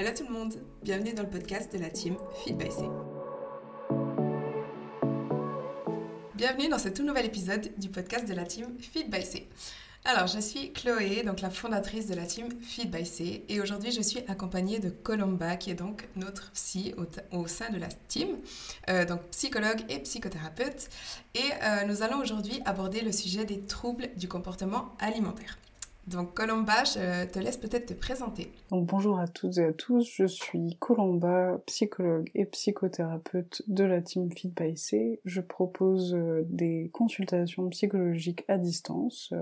[0.00, 2.84] Hello tout le monde, bienvenue dans le podcast de la team Feed by C.
[6.34, 9.46] Bienvenue dans ce tout nouvel épisode du podcast de la team Feed by C.
[10.06, 13.92] Alors, je suis Chloé, donc la fondatrice de la team Feed by C, et aujourd'hui
[13.92, 16.94] je suis accompagnée de Colomba, qui est donc notre psy
[17.30, 18.38] au, sein de la team,
[18.88, 20.88] euh, donc psychologue et psychothérapeute.
[21.34, 25.58] Et euh, nous allons aujourd'hui aborder le sujet des troubles du comportement alimentaire.
[26.10, 28.50] Donc Colomba, je te laisse peut-être te présenter.
[28.70, 34.02] Donc bonjour à toutes et à tous, je suis Colomba, psychologue et psychothérapeute de la
[34.02, 35.20] team Feed by C.
[35.24, 39.32] Je propose euh, des consultations psychologiques à distance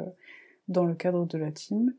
[0.68, 1.94] dans le cadre de la team.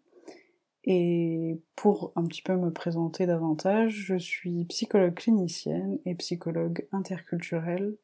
[0.83, 7.95] Et pour un petit peu me présenter davantage, je suis psychologue clinicienne et psychologue interculturelle.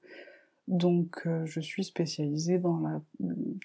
[0.68, 3.04] Donc euh, je suis spécialisée dans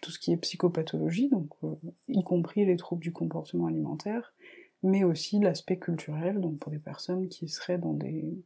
[0.03, 1.75] tout ce qui est psychopathologie, donc euh,
[2.09, 4.35] y compris les troubles du comportement alimentaire,
[4.83, 8.39] mais aussi l'aspect culturel, donc pour des personnes qui seraient dans des,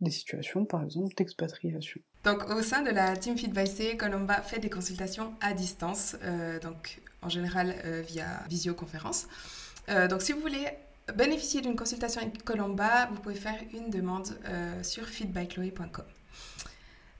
[0.00, 2.00] des situations, par exemple, d'expatriation.
[2.22, 6.16] Donc, au sein de la Team Feed by C, Colomba fait des consultations à distance,
[6.22, 7.74] euh, donc en général
[8.06, 9.26] via visioconférence.
[10.08, 10.64] Donc, si vous voulez
[11.16, 14.28] bénéficier d'une consultation avec Colomba, vous pouvez faire une demande
[14.82, 16.04] sur feedbychloe.com.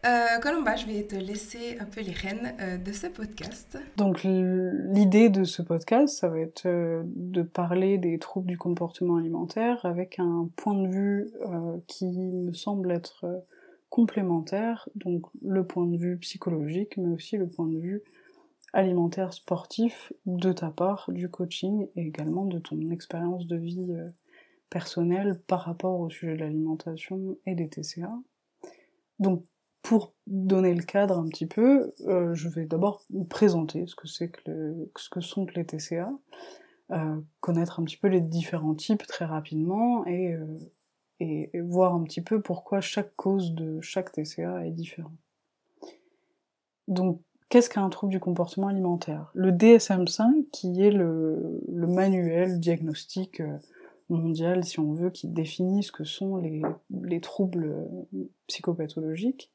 [0.07, 3.79] Euh, Colomba, je vais te laisser un peu les rênes euh, de ce podcast.
[3.99, 9.17] Donc l'idée de ce podcast, ça va être euh, de parler des troubles du comportement
[9.17, 11.31] alimentaire avec un point de vue
[11.87, 13.45] qui me semble être
[13.91, 18.03] complémentaire, donc le point de vue psychologique, mais aussi le point de vue
[18.73, 23.93] alimentaire sportif de ta part, du coaching et également de ton expérience de vie
[24.71, 28.17] personnelle par rapport au sujet de l'alimentation et des TCA.
[29.19, 29.45] Donc
[29.83, 34.07] pour donner le cadre un petit peu, euh, je vais d'abord vous présenter ce que
[34.07, 36.11] c'est que ce que sont les TCA,
[36.91, 40.59] euh, connaître un petit peu les différents types très rapidement et, euh,
[41.21, 45.13] et, voir un petit peu pourquoi chaque cause de chaque TCA est différente.
[46.89, 49.31] Donc, qu'est-ce qu'un trouble du comportement alimentaire?
[49.35, 53.41] Le DSM-5, qui est le, le manuel diagnostique
[54.11, 56.63] mondial, si on veut, qui définit ce que sont les,
[57.03, 59.51] les troubles euh, psychopathologiques,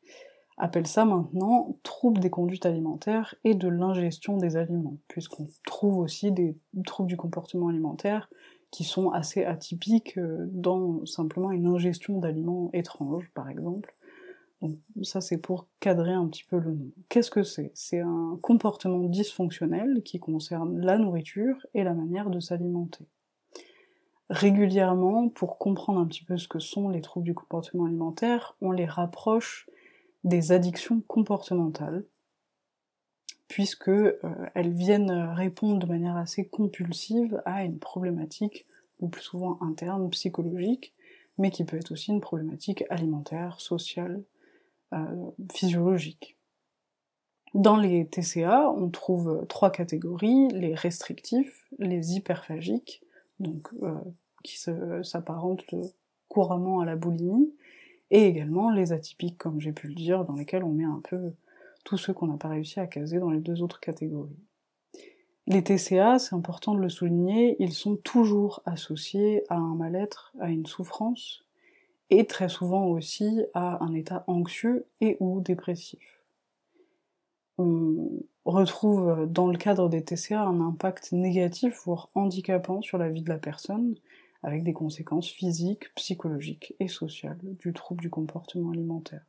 [0.58, 6.32] appelle ça maintenant troubles des conduites alimentaires et de l'ingestion des aliments, puisqu'on trouve aussi
[6.32, 8.30] des troubles du comportement alimentaire
[8.72, 13.94] qui sont assez atypiques euh, dans simplement une ingestion d'aliments étranges, par exemple.
[14.62, 16.92] Donc ça c'est pour cadrer un petit peu le nom.
[17.10, 17.72] Qu'est-ce que c'est?
[17.74, 23.06] C'est un comportement dysfonctionnel qui concerne la nourriture et la manière de s'alimenter
[24.30, 28.72] régulièrement, pour comprendre un petit peu ce que sont les troubles du comportement alimentaire, on
[28.72, 29.70] les rapproche
[30.24, 32.04] des addictions comportementales,
[33.48, 34.16] puisque euh,
[34.56, 38.66] elles viennent répondre de manière assez compulsive à une problématique
[39.02, 40.94] le plus souvent interne, psychologique,
[41.38, 44.24] mais qui peut être aussi une problématique alimentaire, sociale,
[44.94, 46.38] euh, physiologique.
[47.54, 53.05] Dans les TCA, on trouve trois catégories, les restrictifs, les hyperphagiques
[53.40, 53.94] donc euh,
[54.44, 55.66] qui s'apparentent
[56.30, 57.54] couramment à la boulimie,
[58.12, 61.34] et également les atypiques, comme j'ai pu le dire, dans lesquels on met un peu
[61.84, 64.38] tous ceux qu'on n'a pas réussi à caser dans les deux autres catégories.
[65.48, 70.50] Les TCA, c'est important de le souligner, ils sont toujours associés à un mal-être, à
[70.50, 71.46] une souffrance,
[72.10, 76.15] et très souvent aussi à un état anxieux et ou dépressif.
[77.58, 83.22] On retrouve dans le cadre des TCA un impact négatif, voire handicapant sur la vie
[83.22, 83.96] de la personne,
[84.44, 89.26] avec des conséquences physiques, psychologiques et sociales du trouble du comportement alimentaire.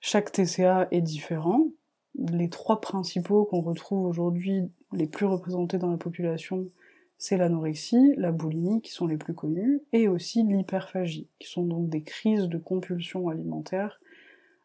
[0.00, 1.66] Chaque TCA est différent.
[2.14, 6.66] Les trois principaux qu'on retrouve aujourd'hui, les plus représentés dans la population,
[7.18, 11.88] c'est l'anorexie, la boulimie, qui sont les plus connus, et aussi l'hyperphagie, qui sont donc
[11.88, 14.07] des crises de compulsion alimentaire euh,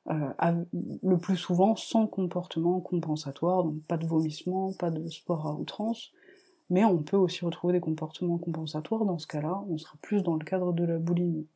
[0.06, 6.12] le plus souvent sans comportement compensatoire, donc pas de vomissement, pas de sport à outrance,
[6.70, 10.36] mais on peut aussi retrouver des comportements compensatoires, dans ce cas-là, on sera plus dans
[10.36, 11.48] le cadre de la boulimie.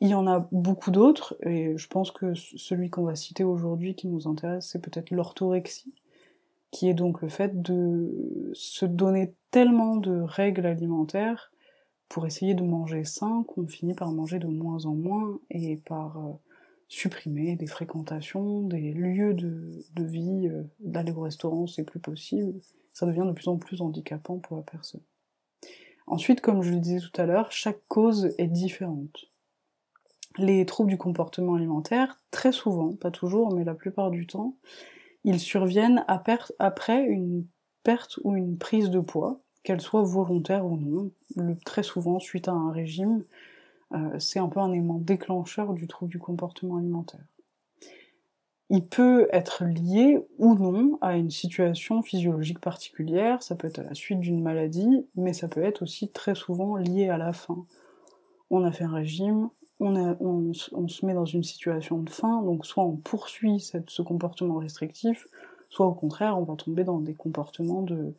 [0.00, 3.94] Il y en a beaucoup d'autres, et je pense que celui qu'on va citer aujourd'hui
[3.94, 5.94] qui nous intéresse, c'est peut-être l'orthorexie,
[6.70, 11.50] qui est donc le fait de se donner tellement de règles alimentaires
[12.08, 16.18] pour essayer de manger sain qu'on finit par manger de moins en moins et par
[16.18, 16.32] euh,
[16.88, 22.60] supprimer des fréquentations, des lieux de, vie, euh, d'aller au restaurant c'est plus possible,
[22.92, 25.02] ça devient de plus en plus handicapant pour la personne.
[26.06, 29.26] Ensuite, comme je le disais tout à l'heure, chaque cause est différente.
[30.38, 34.56] Les troubles du comportement alimentaire, très souvent, pas toujours, mais la plupart du temps,
[35.24, 37.46] ils surviennent après une
[37.82, 41.10] perte ou une prise de poids, qu'elle soit volontaire ou non,
[41.64, 43.24] très souvent suite à un régime
[44.18, 47.24] c'est un peu un élément déclencheur du trouble du comportement alimentaire.
[48.68, 53.84] Il peut être lié ou non à une situation physiologique particulière, ça peut être à
[53.84, 57.64] la suite d'une maladie, mais ça peut être aussi très souvent lié à la faim.
[58.50, 62.84] On a fait un régime, on, se met dans une situation de faim, donc soit
[62.84, 65.28] on poursuit ce comportement restrictif,
[65.68, 68.14] soit au contraire on va tomber dans des comportements de,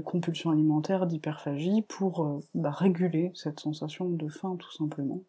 [0.00, 5.22] compulsion alimentaire, d'hyperphagie, pour euh, bah, réguler cette sensation de faim tout simplement,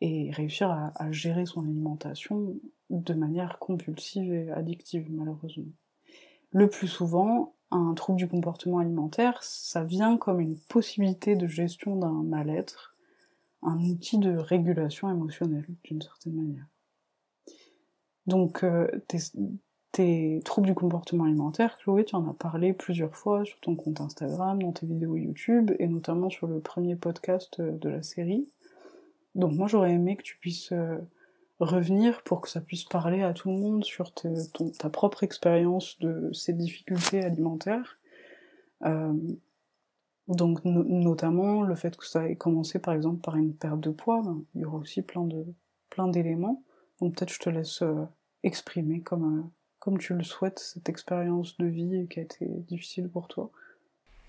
[0.00, 2.56] et réussir à, gérer son alimentation
[2.90, 5.72] de manière compulsive et addictive malheureusement.
[6.50, 11.96] Le plus souvent, un trouble du comportement alimentaire, ça vient comme une possibilité de gestion
[11.96, 12.96] d'un mal-être,
[13.62, 16.66] un outil de régulation émotionnelle, d'une certaine manière.
[18.26, 18.88] Donc, euh,
[19.96, 24.00] tes, troubles du comportement alimentaire, Chloé, tu en as parlé plusieurs fois sur ton compte
[24.00, 28.48] Instagram, dans tes vidéos YouTube, et notamment sur le premier podcast euh, de la série.
[29.34, 30.96] Donc moi, j'aurais aimé que tu puisses euh,
[31.60, 36.30] revenir pour que ça puisse parler à tout le monde sur ta propre expérience de
[36.32, 37.98] ces difficultés alimentaires.
[40.28, 44.22] Donc notamment le fait que ça ait commencé par exemple par une perte de poids,
[44.22, 45.44] ben, il y aura aussi plein de
[45.88, 46.62] plein d'éléments.
[47.00, 48.04] Donc peut-être je te laisse euh,
[48.42, 49.42] exprimer comme euh,
[49.86, 53.50] comme tu le souhaites cette expérience de vie qui a été difficile pour toi.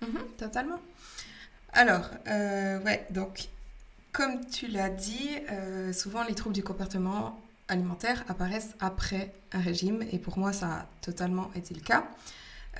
[0.00, 0.78] Mhm, totalement.
[1.72, 3.48] Alors euh, ouais donc
[4.12, 5.30] comme tu l'as dit,
[5.92, 7.38] souvent les troubles du comportement
[7.68, 12.08] alimentaire apparaissent après un régime et pour moi ça a totalement été le cas.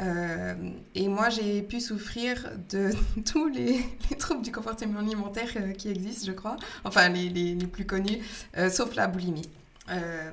[0.00, 0.54] Euh,
[0.94, 2.90] et moi, j'ai pu souffrir de
[3.24, 3.84] tous les,
[4.18, 6.56] troubles du comportement alimentaire euh, qui existent, je crois.
[6.84, 8.18] Enfin, les, les, plus connus,
[8.56, 9.48] euh, sauf la boulimie.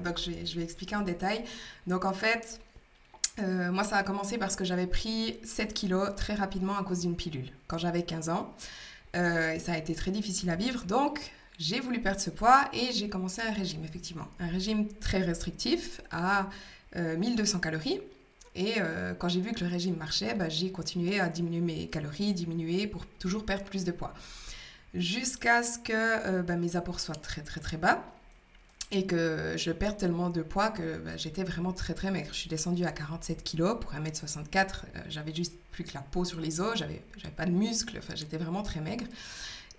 [0.03, 1.43] Donc, je vais, expliquer en détail.
[1.87, 2.59] Donc, en fait,
[3.37, 7.15] moi, ça a commencé parce que j'avais pris 7 kilos très rapidement à cause d'une
[7.15, 8.53] pilule quand j'avais 15 ans.
[9.13, 10.85] et ça a été très difficile à vivre.
[10.85, 11.19] Donc,
[11.57, 14.27] j'ai voulu perdre ce poids et j'ai commencé un régime, effectivement.
[14.39, 16.49] Un régime très restrictif à
[16.95, 18.01] 1200 calories.
[18.55, 21.87] Et euh, quand j'ai vu que le régime marchait, bah, j'ai continué à diminuer mes
[21.87, 24.13] calories, diminuer pour toujours perdre plus de poids.
[24.93, 28.05] Jusqu'à ce que euh, bah, mes apports soient très très très bas
[28.91, 32.29] et que je perde tellement de poids que bah, j'étais vraiment très très maigre.
[32.31, 34.83] Je suis descendue à 47 kg pour 1m64.
[34.95, 37.01] Euh, j'avais juste plus que la peau sur les os, j'avais
[37.35, 39.05] pas de muscles, enfin, j'étais vraiment très maigre.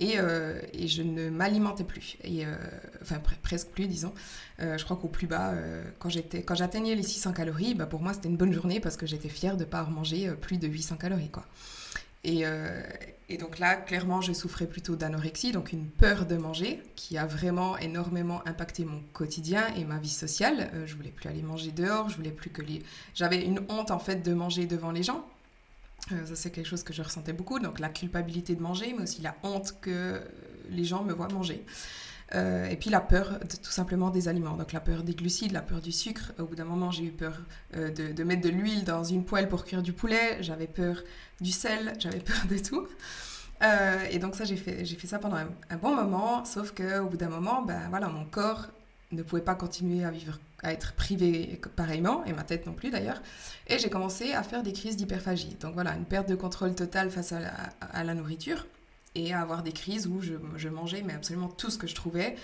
[0.03, 2.55] Euh, et, je ne m'alimentais plus, et, euh,
[3.03, 4.13] enfin presque plus disons.
[4.61, 5.55] Euh, je crois qu'au plus bas,
[5.99, 6.11] quand
[6.55, 9.57] j'atteignais les 600 calories, bah, pour moi c'était une bonne journée parce que j'étais fière
[9.57, 11.31] de ne pas manger plus de 800 calories.
[11.31, 11.45] Quoi.
[12.25, 12.45] Et,
[13.29, 17.27] et, donc là, clairement, je souffrais plutôt d'anorexie, donc une peur de manger qui a
[17.27, 20.71] vraiment énormément impacté mon quotidien et ma vie sociale.
[20.87, 22.83] je voulais plus aller manger dehors, je voulais plus que les...
[23.15, 25.25] J'avais une honte en fait de manger devant les gens
[26.13, 27.59] euh, ça, c'est quelque chose que je ressentais beaucoup.
[27.59, 30.23] Donc, la culpabilité de manger, mais aussi la honte que
[30.71, 31.65] les gens me voient manger.
[32.35, 34.57] Euh, et puis la peur tout simplement des aliments.
[34.57, 36.33] Donc la peur des glucides, la peur du sucre.
[36.39, 37.41] Au bout d'un moment, j'ai eu peur
[37.77, 40.43] euh, de, mettre de l'huile dans une poêle pour cuire du poulet.
[40.43, 41.03] J'avais peur
[41.41, 42.87] du sel, j'avais peur de tout.
[44.11, 46.45] et donc ça, j'ai fait, fait ça pendant un, un bon moment.
[46.45, 48.67] Sauf qu'au bout d'un moment, ben, voilà, mon corps
[49.13, 52.91] ne pouvait pas continuer à vivre, à être privé pareillement, et ma tête non plus
[52.91, 53.23] d'ailleurs.
[53.67, 55.57] Et j'ai commencé à faire des crises d'hyperphagie.
[55.61, 58.67] Donc voilà, une perte de contrôle totale face à la, nourriture
[59.17, 62.37] et à avoir des crises où je, mangeais mais absolument tout ce que je trouvais.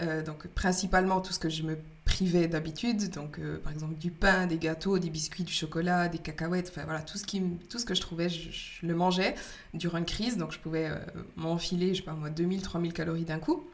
[0.00, 4.10] Euh, donc principalement tout ce que je me privais d'habitude, donc euh, par exemple du
[4.10, 7.78] pain, des gâteaux, des biscuits, du chocolat, des cacahuètes, enfin voilà, tout ce, qui, tout
[7.78, 9.34] ce que je trouvais, je, le mangeais
[9.74, 10.96] durant une crise, donc je pouvais euh,
[11.36, 13.66] m'enfiler, je sais pas moi, 2000, 3000 calories d'un coup.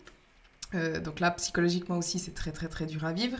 [1.04, 3.38] Donc là, psychologiquement aussi, c'est très très très dur à vivre,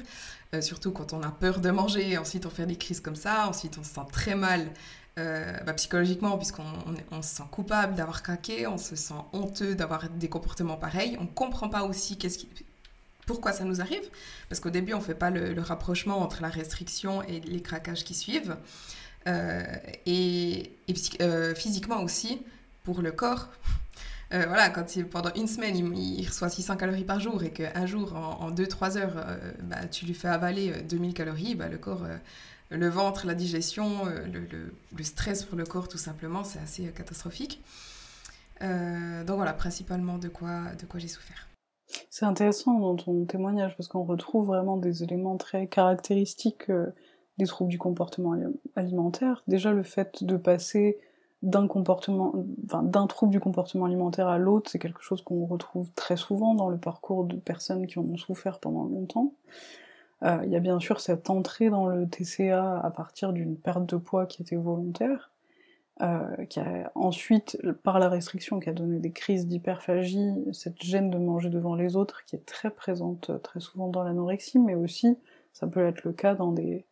[0.61, 3.76] surtout quand on a peur de manger, ensuite on fait des crises comme ça, ensuite
[3.78, 4.70] on se sent très mal
[5.18, 6.64] euh, bah, psychologiquement puisqu'on
[7.11, 11.25] on, se sent coupable d'avoir craqué, on se sent honteux d'avoir des comportements pareils, on
[11.25, 12.18] ne comprend pas aussi
[13.26, 14.08] pourquoi ça nous arrive,
[14.49, 18.04] parce qu'au début on ne fait pas le, rapprochement entre la restriction et les craquages
[18.04, 18.56] qui suivent,
[19.26, 22.40] et, et physiquement aussi,
[22.87, 23.49] pour le corps,
[24.32, 28.14] euh, voilà, quand pendant une semaine, il, reçoit 600 calories par jour et qu'un jour,
[28.14, 32.06] en 2-3 heures, euh, bah, tu lui fais avaler 2000 euh, calories, bah, le corps,
[32.70, 37.62] le ventre, la digestion, le, stress pour le corps, tout simplement, c'est assez catastrophique.
[38.61, 41.49] donc voilà, principalement de quoi, de quoi j'ai souffert.
[42.11, 46.70] C'est intéressant dans ton témoignage parce qu'on retrouve vraiment des éléments très caractéristiques
[47.38, 48.35] des troubles du comportement
[48.75, 49.42] alimentaire.
[49.46, 50.99] Déjà le fait de passer
[51.42, 52.32] d'un comportement,
[52.64, 56.54] enfin, d'un trouble du comportement alimentaire à l'autre, c'est quelque chose qu'on retrouve très souvent
[56.54, 59.35] dans le parcours de personnes qui en ont souffert pendant longtemps.
[60.23, 63.87] Euh, il y a bien sûr cette entrée dans le TCA à partir d'une perte
[63.87, 65.30] de poids qui était volontaire,
[66.02, 71.11] euh, qui a ensuite, par la restriction, qui a donné des crises d'hyperphagie, cette gêne
[71.11, 74.75] de manger devant les autres, qui est très présente euh, très souvent dans l'anorexie, mais
[74.75, 75.18] aussi,
[75.52, 76.87] ça peut être le cas dans des,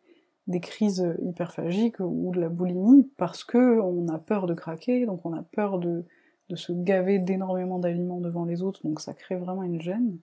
[0.61, 5.33] crises hyperphagiques ou de la boulimie, parce que on a peur de craquer, donc on
[5.33, 6.05] a peur de,
[6.49, 10.17] de se gaver d'énormément d'aliments devant les autres, donc ça crée vraiment une gêne.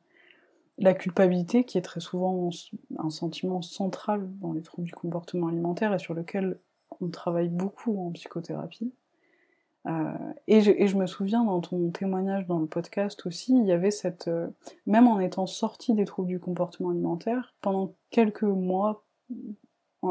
[0.78, 2.50] La culpabilité, qui est très souvent
[2.98, 6.58] un sentiment central dans les troubles du comportement alimentaire et sur lequel
[7.00, 8.92] on travaille beaucoup en psychothérapie.
[9.86, 10.12] Euh,
[10.46, 14.28] et, je, me souviens dans ton témoignage dans le podcast aussi, il y avait cette,
[14.28, 14.48] euh,
[14.86, 19.04] même en étant sorti des troubles du comportement alimentaire, pendant quelques mois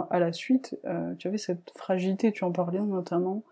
[0.09, 3.43] à la suite, euh, tu avais cette fragilité, tu en parlais notamment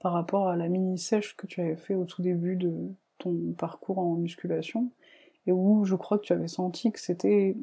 [0.00, 2.72] par rapport à la mini-sèche que tu avais fait au tout début de
[3.18, 4.90] ton parcours en musculation,
[5.48, 7.56] et où je crois que tu avais senti que c'était,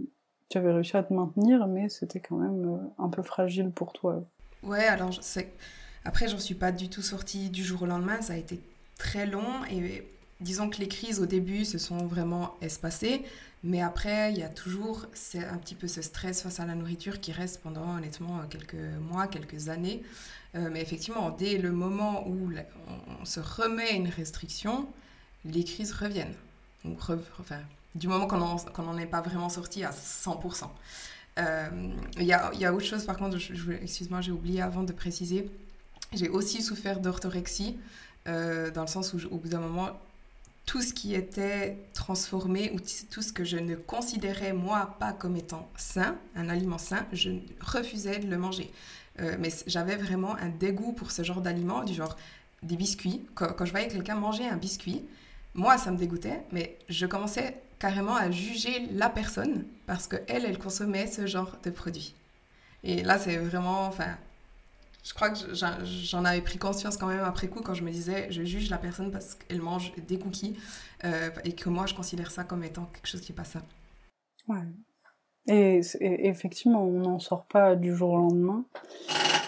[0.49, 4.23] tu avais réussi à te maintenir, mais c'était quand même un peu fragile pour toi.
[4.63, 5.53] Ouais, alors c'est...
[6.03, 8.21] après, j'en suis pas du tout sortie du jour au lendemain.
[8.21, 8.59] Ça a été
[8.97, 10.03] très long et
[10.41, 13.21] disons que les crises au début se sont vraiment espacées,
[13.63, 17.19] mais après, il y a toujours un petit peu ce stress face à la nourriture
[17.19, 18.75] qui reste pendant honnêtement quelques
[19.09, 20.03] mois, quelques années.
[20.55, 22.49] Euh, mais effectivement, dès le moment où
[23.21, 24.87] on, se remet une restriction,
[25.43, 26.35] les crises reviennent.
[27.39, 27.59] Enfin,
[27.95, 30.69] du moment qu'on n'en est pas vraiment sorti à 100%.
[31.37, 31.69] Euh,
[32.17, 33.37] il y, a, autre chose, par contre,
[33.81, 35.49] excuse-moi, j'ai oublié avant de préciser.
[36.13, 37.77] J'ai aussi souffert d'orthorexie,
[38.27, 39.89] euh, dans le sens où, au bout d'un moment,
[40.65, 42.79] tout ce qui était transformé ou
[43.11, 47.31] tout ce que je ne considérais moi pas comme étant sain, un aliment sain, je
[47.61, 48.71] refusais de le manger.
[49.19, 52.17] Euh, mais j'avais vraiment un dégoût pour ce genre d'aliments, du genre
[52.63, 53.25] des biscuits.
[53.35, 55.03] Quand je voyais quelqu'un manger un biscuit,
[55.55, 60.57] moi ça me dégoûtait, mais je commençais carrément à juger la personne parce qu'elle, elle
[60.57, 62.13] consommait ce genre de produit.
[62.83, 64.17] Et là, c'est vraiment, enfin,
[65.03, 68.31] je crois que j'en avais pris conscience quand même après coup quand je me disais,
[68.31, 70.57] je juge la personne parce qu'elle mange des cookies
[71.03, 73.61] euh, et que moi, je considère ça comme étant quelque chose qui n'est pas ça.
[74.47, 74.61] Ouais.
[75.47, 78.65] Et, effectivement, on n'en sort pas du jour au lendemain.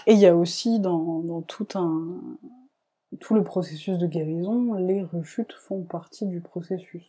[0.06, 2.18] Et il y a aussi dans tout un
[3.20, 7.04] tout le processus de guérison, les rechutes font partie du processus.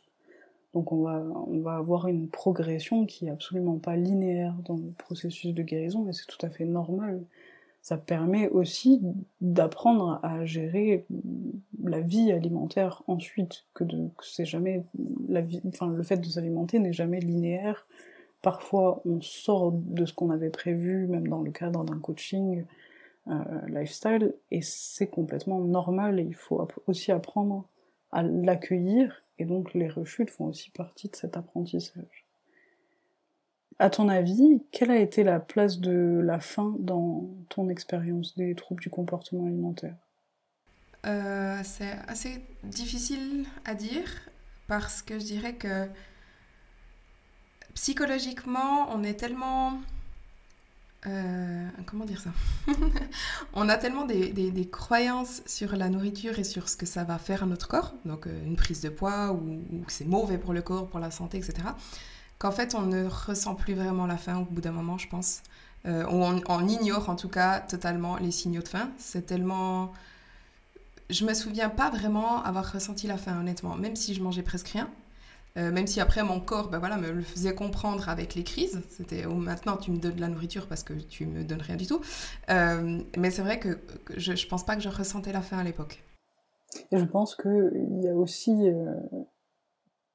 [0.73, 4.91] Donc on va, on va avoir une progression qui est absolument pas linéaire dans le
[4.97, 7.21] processus de guérison, mais c'est tout à fait normal.
[7.81, 9.01] Ça permet aussi
[9.41, 11.05] d'apprendre à gérer
[11.83, 14.83] la vie alimentaire ensuite, que, de, c'est jamais
[15.27, 17.87] la vie, enfin le fait de s'alimenter n'est jamais linéaire.
[18.41, 22.63] Parfois on sort de ce qu'on avait prévu, même dans le cadre d'un coaching
[23.67, 27.67] lifestyle, et c'est complètement normal et il faut aussi apprendre
[28.11, 32.25] à l'accueillir et donc les rechutes font aussi partie de cet apprentissage.
[33.77, 38.53] À ton avis, quelle a été la place de la faim dans ton expérience des
[38.53, 39.95] troubles du comportement alimentaire?
[41.05, 44.09] Euh, C'est assez difficile à dire
[44.67, 45.87] parce que je dirais que
[47.73, 49.79] psychologiquement, on est tellement
[51.07, 52.31] euh, comment dire ça
[53.53, 57.43] On a tellement des, croyances sur la nourriture et sur ce que ça va faire
[57.43, 60.61] à notre corps, donc euh, une prise de poids ou, que c'est mauvais pour le
[60.61, 61.69] corps, pour la santé, etc.,
[62.37, 65.41] qu'en fait on ne ressent plus vraiment la faim au bout d'un moment, je pense.
[65.85, 68.91] Euh, on, on, ignore en tout cas totalement les signaux de faim.
[68.97, 69.93] C'est tellement...
[71.09, 74.67] Je me souviens pas vraiment avoir ressenti la faim, honnêtement, même si je mangeais presque
[74.69, 74.89] rien.
[75.57, 78.81] Euh, même si après mon corps ben voilà, me le faisait comprendre avec les crises.
[78.89, 81.75] C'était oh, maintenant tu me donnes de la nourriture parce que tu me donnes rien
[81.75, 82.01] du tout.
[82.49, 83.79] Euh, mais c'est vrai que,
[84.15, 86.03] je, ne pense pas que je ressentais la faim à l'époque.
[86.91, 88.93] Et je pense qu'il y a aussi euh,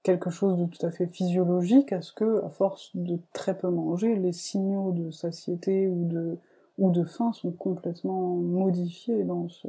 [0.05, 3.71] quelque chose de tout à fait physiologique à ce que, à force de très peu
[3.71, 6.39] manger, les signaux de satiété ou de,
[6.79, 9.67] ou de faim sont complètement modifiés dans ce,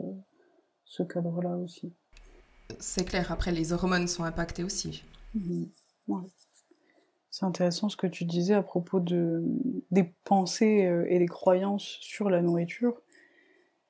[0.85, 1.91] ce cadre-là aussi.
[2.79, 5.03] C'est clair, après les hormones sont impactées aussi.
[5.35, 5.69] Mhm.
[7.31, 9.43] C'est intéressant ce que tu disais à propos de,
[9.91, 13.01] des pensées euh, et des croyances sur la nourriture,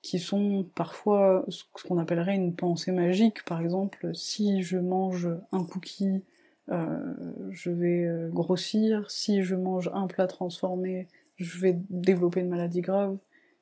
[0.01, 3.43] qui sont parfois ce qu'on appellerait une pensée magique.
[3.45, 6.23] Par exemple, si je mange un cookie,
[6.71, 7.13] euh,
[7.51, 9.11] je vais euh, grossir.
[9.11, 13.17] Si je mange un plat transformé, je vais développer une maladie grave.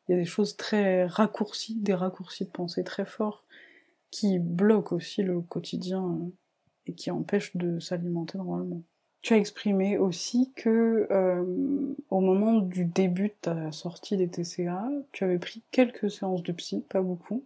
[0.08, 3.46] Il y a des choses très raccourcies, des raccourcis de pensée très forts,
[4.12, 6.20] qui bloquent aussi le quotidien
[6.88, 8.82] et qui empêche de s'alimenter normalement.
[9.22, 14.90] Tu as exprimé aussi que euh, au moment du début de ta sortie des TCA,
[15.14, 17.46] tu avais pris quelques séances de psy, pas beaucoup,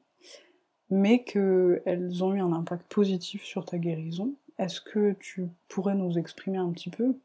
[0.90, 4.34] mais qu'elles ont eu un impact positif sur ta guérison.
[4.58, 7.16] Est-ce que tu pourrais nous exprimer un petit peu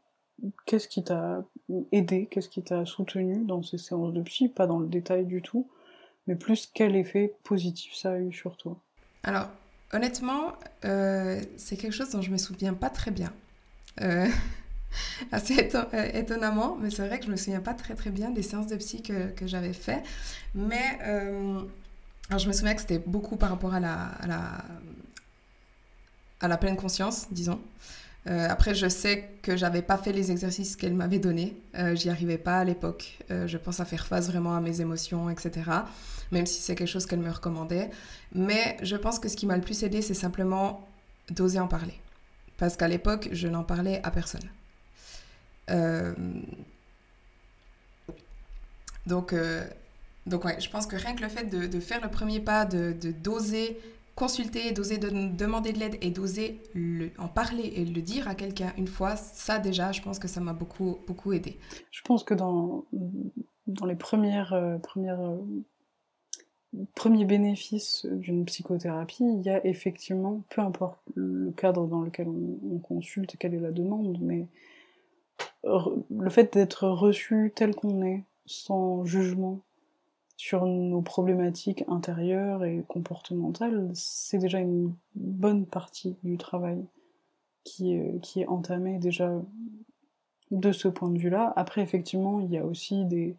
[0.66, 1.45] qu'est-ce qui t'a
[1.92, 5.42] aidé, qu'est-ce qui t'a soutenu dans ces séances de psy, pas dans le détail du
[5.42, 5.69] tout,
[6.26, 8.76] mais plus quel effet positif ça a eu sur toi?
[9.23, 9.49] Alors,
[9.93, 13.33] honnêtement, c'est quelque chose dont je me souviens pas très bien.
[15.33, 15.71] assez
[16.15, 18.77] étonnamment, mais c'est vrai que je me souviens pas très très bien des séances de
[18.77, 20.03] psy que, j'avais fait.
[20.55, 20.99] Mais
[22.31, 24.11] je me souviens que c'était beaucoup par rapport à la,
[26.41, 27.61] à la pleine conscience, disons.
[28.29, 31.57] Euh, après, je sais que j'avais pas fait les exercices qu'elle m'avait donnés.
[31.76, 33.19] Euh, J'y arrivais pas à l'époque.
[33.31, 35.71] Euh, je pense à faire face vraiment à mes émotions, etc.
[36.31, 37.91] Même si c'est quelque chose qu'elle me recommandait.
[38.35, 40.88] Mais je pense que ce qui m'a le plus aidé, c'est simplement
[41.31, 41.95] d'oser en parler.
[42.59, 44.49] Parce qu'à l'époque, je n'en parlais à personne.
[49.07, 49.35] Donc,
[50.26, 52.95] donc je pense que rien que le fait de, de faire le premier pas, de
[53.23, 53.79] d'oser
[54.14, 56.61] consulter, d'oser de, demander de l'aide et d'oser
[57.19, 60.40] en parler et le dire à quelqu'un une fois, ça déjà, je pense que ça
[60.40, 61.59] m'a beaucoup, beaucoup aidé.
[61.90, 62.85] Je pense que dans,
[63.66, 64.78] les euh, premières euh,
[66.95, 72.59] premiers bénéfices d'une psychothérapie, il y a effectivement, peu importe le cadre dans lequel on,
[72.75, 74.47] on consulte, quelle est la demande, mais
[75.64, 79.61] le fait d'être reçu tel qu'on est, sans jugement,
[80.43, 86.85] sur nos problématiques intérieures et comportementales, c'est déjà une bonne partie du travail
[87.63, 89.41] qui est, qui entamé déjà
[90.51, 91.53] de ce point de vue-là.
[91.55, 93.37] Après, effectivement, il y a aussi des,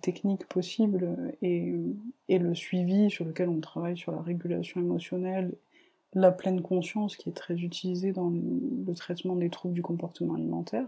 [0.00, 1.74] techniques possibles et,
[2.28, 5.52] le suivi sur lequel on travaille sur la régulation émotionnelle,
[6.14, 10.86] la pleine conscience qui est très utilisée dans le traitement des troubles du comportement alimentaire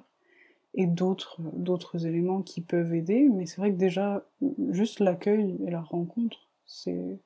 [0.79, 4.25] et d'autres d'autres éléments qui peuvent aider mais c'est vrai que déjà
[4.71, 7.19] juste l'accueil et la rencontre c'est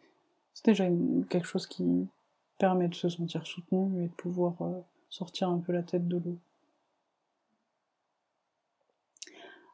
[0.64, 0.87] déjà
[1.28, 2.09] quelque chose qui
[2.59, 4.80] permet de se sentir soutenu et de pouvoir euh,
[5.11, 6.38] sortir un peu la tête de l'eau.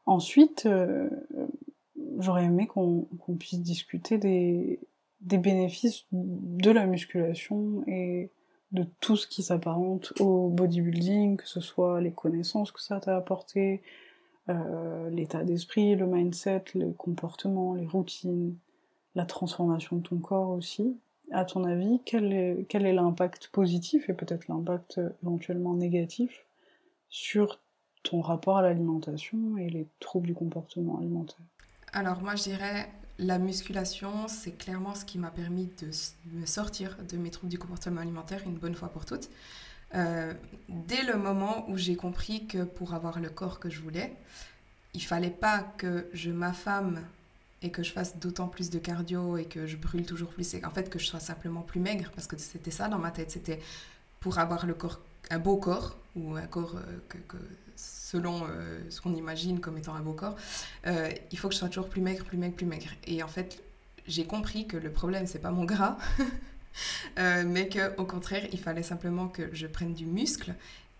[0.05, 1.09] Ensuite euh,
[2.17, 3.07] j'aurais aimé qu'on
[3.39, 4.79] puisse discuter des,
[5.21, 8.29] des bénéfices de la musculation et
[8.71, 13.15] de tout ce qui s'apparente au bodybuilding, que ce soit les connaissances que ça t'a
[13.15, 13.81] apporté,
[14.49, 18.55] euh, l'état d'esprit, le mindset, les comportements, les routines,
[19.15, 20.97] la transformation de ton corps aussi.
[21.31, 26.45] À ton avis, quel est, quel est l'impact positif et peut-être l'impact éventuellement négatif
[27.09, 27.59] sur
[28.03, 31.45] ton rapport à l'alimentation et les troubles du comportement alimentaire?
[31.93, 35.91] Alors moi je dirais la musculation, c'est clairement ce qui m'a permis de
[36.31, 39.29] me sortir de mes troubles du comportement alimentaire une bonne fois pour toutes.
[39.93, 40.33] Euh,
[40.69, 44.15] dès le moment où j'ai compris que pour avoir le corps que je voulais,
[44.93, 47.03] il fallait pas que je m'affame
[47.61, 50.63] et que je fasse d'autant plus de cardio et que je brûle toujours plus et
[50.63, 53.31] en fait que je sois simplement plus maigre parce que c'était ça dans ma tête
[53.31, 53.59] c'était
[54.21, 57.37] pour avoir le corps un beau corps ou un corps euh, que
[58.09, 60.35] selon euh, ce qu'on imagine comme étant un beau corps,
[60.87, 62.89] euh, il faut que je sois toujours plus maigre, plus maigre, plus maigre.
[63.05, 63.61] Et en fait,
[64.07, 65.97] j'ai compris que le problème, c'est pas mon gras,
[67.19, 70.55] euh, mais qu'au contraire, il fallait simplement que je prenne du muscle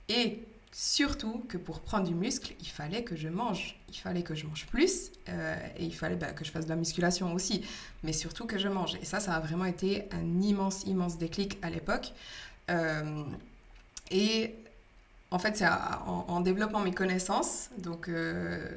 [0.08, 3.80] et surtout que pour prendre du muscle, il fallait que je mange.
[3.90, 6.76] Il fallait que je mange plus et il fallait bah, que je fasse de la
[6.76, 7.66] musculation aussi,
[8.04, 8.96] mais surtout que je mange.
[9.02, 12.14] Et ça, ça a vraiment été un immense, immense déclic à l'époque.
[14.12, 14.56] Et
[15.32, 18.68] en fait, c'est en, développant mes connaissances, donc euh,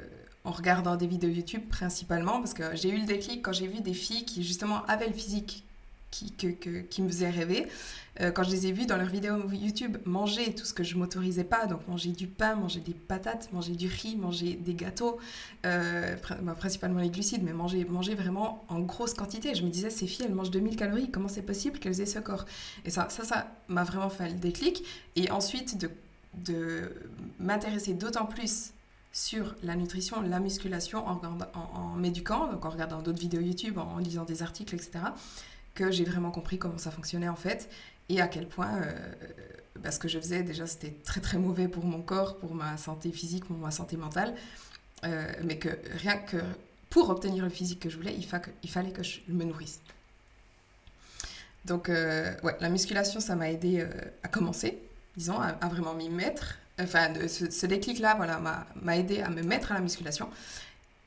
[0.43, 3.81] en regardant des vidéos YouTube principalement, parce que j'ai eu le déclic quand j'ai vu
[3.81, 5.65] des filles qui justement avaient le physique
[6.13, 6.55] qui,
[6.89, 7.67] qui me faisait rêver.
[8.21, 10.95] Euh, quand je les ai vues dans leurs vidéos YouTube manger tout ce que je
[10.95, 15.17] m'autorisais pas, donc manger du pain, manger des patates, manger du riz, manger des gâteaux,
[15.65, 19.55] euh, bah, principalement les glucides, mais manger, manger vraiment en grosse quantité.
[19.55, 22.19] Je me disais, ces filles, elles mangent 2000 calories, comment c'est possible qu'elles aient ce
[22.19, 22.45] corps?
[22.85, 24.83] Et ça, ça, m'a vraiment fait le déclic.
[25.15, 25.87] Et ensuite,
[26.35, 26.91] de
[27.39, 28.73] m'intéresser d'autant plus
[29.13, 34.25] sur la nutrition, la musculation en, m'éduquant, donc en regardant d'autres vidéos YouTube, en, lisant
[34.25, 34.91] des articles, etc.,
[35.73, 37.69] que j'ai vraiment compris comment ça fonctionnait en fait
[38.09, 38.93] et à quel point euh,
[39.79, 42.77] bah, ce que je faisais déjà c'était très très mauvais pour mon corps, pour ma
[42.77, 44.35] santé physique, pour ma santé mentale,
[45.03, 46.37] euh, mais que rien que
[46.89, 49.81] pour obtenir le physique que je voulais, il, fallait que je me nourrisse.
[51.65, 53.87] Donc euh, ouais, la musculation ça m'a aidé
[54.21, 54.79] à commencer
[55.15, 56.57] disons, à, vraiment m'y mettre.
[56.79, 60.29] Enfin, de, ce, déclic-là, voilà, m'a aidé à me mettre à la musculation.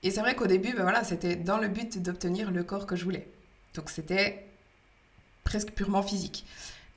[0.02, 2.94] Et c'est vrai qu'au début, ben voilà, c'était dans le but d'obtenir le corps que
[2.96, 3.28] je voulais.
[3.74, 4.46] Donc c'était
[5.46, 6.44] presque purement physique.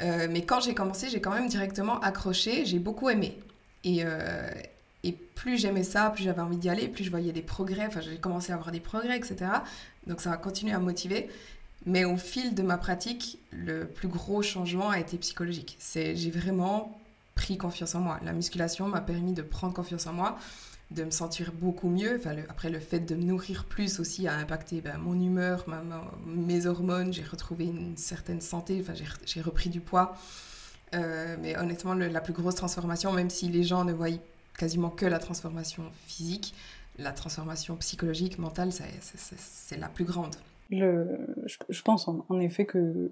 [0.02, 3.38] Euh, mais quand j'ai commencé, j'ai quand même directement accroché, j'ai beaucoup aimé.
[3.86, 4.50] Et, euh,
[5.04, 8.02] et plus j'aimais ça, plus j'avais envie d'y aller, plus je voyais des progrès, enfin
[8.02, 9.38] j'ai commencé à avoir des progrès, etc.
[10.08, 11.30] Donc ça a continué à me motiver.
[11.86, 15.78] Mais au fil de ma pratique, le plus gros changement a été psychologique.
[15.94, 17.00] J'ai vraiment
[17.36, 18.20] pris confiance en moi.
[18.26, 20.38] La musculation m'a permis de prendre confiance en moi.
[20.92, 22.18] De me sentir beaucoup mieux.
[22.18, 25.66] Enfin, après, le fait de me nourrir plus aussi a impacté ben, mon humeur,
[26.26, 27.14] mes hormones.
[27.14, 28.80] J'ai retrouvé une certaine santé.
[28.82, 28.94] Enfin,
[29.26, 30.16] j'ai repris du poids.
[30.96, 34.10] Euh, mais honnêtement, la plus grosse transformation, même si les gens ne voient
[34.58, 36.56] quasiment que la transformation physique,
[36.98, 40.36] la transformation psychologique, mentale, c'est la plus grande.
[40.72, 43.12] Je, pense en, effet que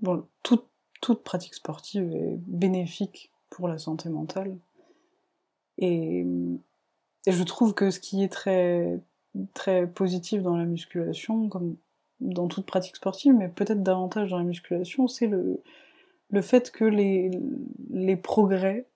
[0.00, 0.66] bon, toute,
[1.00, 4.56] toute pratique sportive est bénéfique pour la santé mentale.
[5.78, 6.24] Et
[7.26, 8.98] et je trouve que ce qui est très,
[9.54, 11.76] très positif dans la musculation, comme
[12.20, 15.62] dans toute pratique sportive, mais peut-être davantage dans la musculation, c'est le,
[16.30, 17.30] le fait que les,
[17.90, 18.86] les progrès,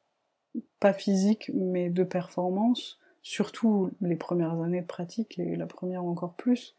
[0.80, 6.34] pas physiques, mais de performance, surtout les premières années de pratique, et la première encore
[6.34, 6.74] plus,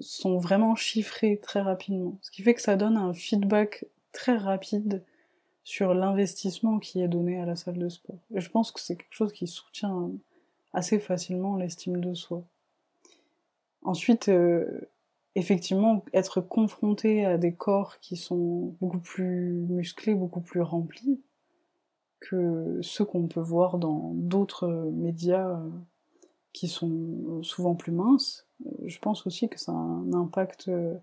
[0.00, 2.18] sont vraiment chiffrés très rapidement.
[2.22, 5.02] Ce qui fait que ça donne un feedback très rapide
[5.64, 8.18] sur l'investissement qui est donné à la salle de sport.
[8.34, 10.10] Et je pense que c'est quelque chose qui soutient
[10.72, 12.44] assez facilement l'estime de soi.
[13.82, 14.88] Ensuite, euh,
[15.34, 21.20] effectivement, être confronté à des corps qui sont beaucoup plus musclés, beaucoup plus remplis
[22.20, 25.70] que ceux qu'on peut voir dans d'autres médias euh,
[26.52, 28.46] qui sont souvent plus minces,
[28.84, 30.94] je pense aussi que ça a un impact euh,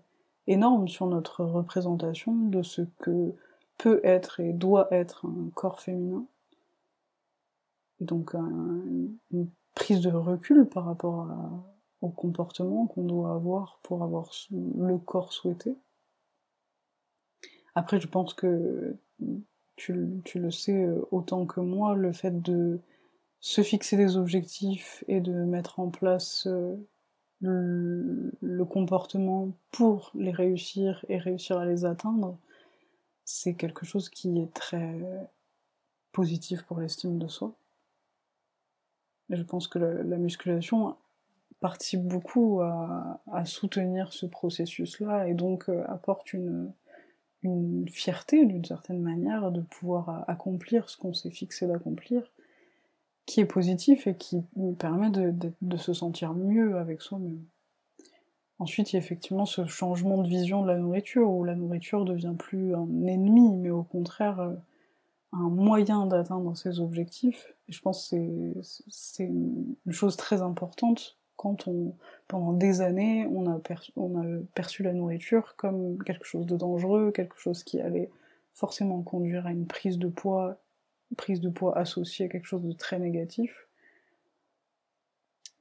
[0.46, 3.34] énorme sur notre représentation de ce que
[3.76, 6.24] peut être et doit être un corps féminin.
[8.00, 11.28] Donc une prise de recul par rapport
[12.00, 15.76] au comportement qu'on doit avoir pour avoir le corps souhaité.
[17.74, 18.96] Après, je pense que
[19.76, 19.92] tu,
[20.34, 22.80] le sais autant que moi, le fait de
[23.40, 26.76] se fixer des objectifs et de mettre en place euh,
[27.40, 32.36] le, comportement pour les réussir et réussir à les atteindre,
[33.24, 34.98] c'est quelque chose qui est très
[36.12, 37.57] positif pour l'estime de soi
[39.30, 40.96] je pense que la, musculation
[41.60, 46.72] participe beaucoup à, soutenir ce processus-là et donc euh, apporte une,
[47.88, 52.32] fierté d'une certaine manière de pouvoir accomplir ce qu'on s'est fixé d'accomplir,
[53.26, 57.44] qui est positif et qui nous permet de, de se sentir mieux avec soi-même.
[58.58, 62.04] Ensuite, il y a effectivement ce changement de vision de la nourriture, où la nourriture
[62.04, 64.54] devient plus un ennemi, mais au contraire euh,
[65.32, 67.54] un moyen d'atteindre ses objectifs.
[67.68, 71.94] Je pense que c'est une chose très importante quand on,
[72.26, 76.56] pendant des années, on a, perçu, on a perçu la nourriture comme quelque chose de
[76.56, 78.10] dangereux, quelque chose qui allait
[78.54, 80.60] forcément conduire à une prise de poids,
[81.16, 83.68] prise de poids associée à quelque chose de très négatif.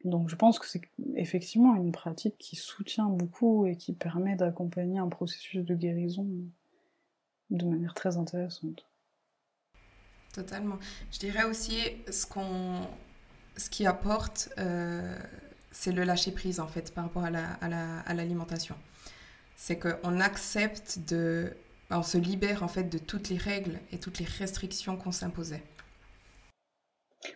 [0.03, 0.81] Donc je pense que c'est
[1.15, 6.27] effectivement une pratique qui soutient beaucoup et qui permet d'accompagner un processus de guérison
[7.51, 8.87] de manière très intéressante.
[10.37, 10.77] Totalement.
[11.11, 11.79] Je dirais aussi
[12.11, 12.81] ce qu'on,
[13.57, 15.17] ce qui apporte, euh,
[15.71, 18.75] c'est le lâcher prise en fait par rapport à, la, à, l'alimentation.
[19.55, 21.57] c'est qu'on accepte de,
[21.89, 25.63] on se libère en fait de toutes les règles et toutes les restrictions qu'on s'imposait.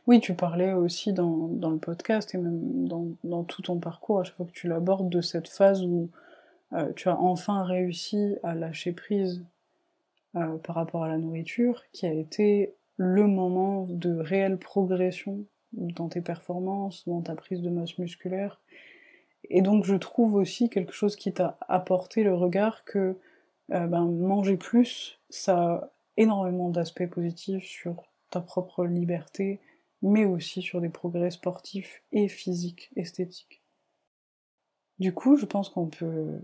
[0.06, 4.20] Oui, tu parlais aussi dans, dans le podcast et même dans, dans, tout ton parcours,
[4.20, 6.12] à chaque fois que tu l'abordes, de cette phase où
[6.74, 9.44] euh, tu as enfin réussi à lâcher prise
[10.36, 16.08] euh, par rapport à la nourriture, qui a été le moment de réelle progression dans
[16.08, 18.62] tes performances, dans ta prise de masse musculaire.
[19.50, 23.18] Et donc je trouve aussi quelque chose qui t'a apporté le regard que
[23.72, 29.60] euh, ben, manger plus, ça a énormément d'aspects positifs sur ta propre liberté,
[30.04, 33.64] mais aussi sur des progrès sportifs et physiques, esthétiques.
[35.00, 36.40] Du coup, je pense qu'on peut,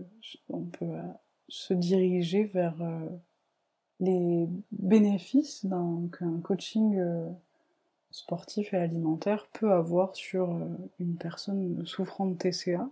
[0.48, 1.02] on peut euh,
[1.48, 3.08] se diriger vers euh,
[4.00, 5.66] les bénéfices
[6.18, 7.28] qu'un coaching euh,
[8.10, 10.66] sportif et alimentaire peut avoir sur euh,
[11.00, 12.88] une personne souffrant de TCA.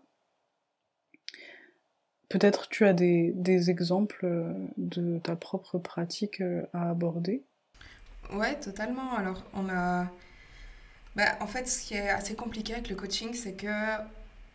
[2.29, 6.43] Peut-être tu as des, exemples euh, de ta propre pratique
[6.73, 7.45] à aborder?
[8.33, 9.13] Ouais, totalement.
[9.15, 10.11] Alors, on a.
[11.15, 13.69] Bah, en fait, ce qui est assez compliqué avec le coaching, c'est que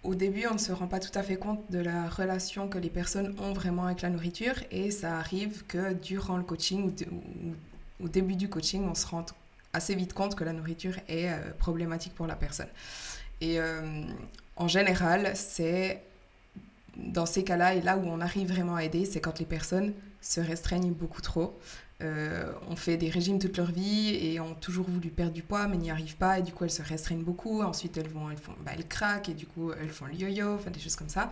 [0.04, 2.80] au début, on ne se rend pas tout à fait compte de la relation que
[2.80, 8.04] les personnes ont vraiment avec la nourriture et ça arrive que durant le coaching ou,
[8.04, 9.26] au début du coaching, on se rend
[9.74, 12.68] assez vite compte que la nourriture est euh, problématique pour la personne.
[13.42, 14.04] Et euh,
[14.56, 16.02] en général, c'est
[16.98, 19.94] dans ces cas-là et là où on arrive vraiment à aider, c'est quand les personnes
[20.20, 21.58] se restreignent beaucoup trop,
[22.02, 25.68] euh, ont fait des régimes toute leur vie et ont toujours voulu perdre du poids
[25.68, 27.62] mais n'y arrivent pas et du coup elles se restreignent beaucoup.
[27.62, 30.56] Ensuite elles, vont, elles, font, bah, elles craquent et du coup elles font le yo-yo,
[30.56, 31.30] enfin des choses comme ça.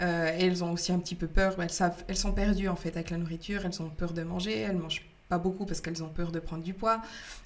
[0.00, 2.76] Euh, et elles ont aussi un petit peu peur, elles, savent, elles sont perdues en
[2.76, 6.02] fait avec la nourriture, elles ont peur de manger, elles mangent pas beaucoup parce qu'elles
[6.02, 7.00] ont peur de prendre du poids.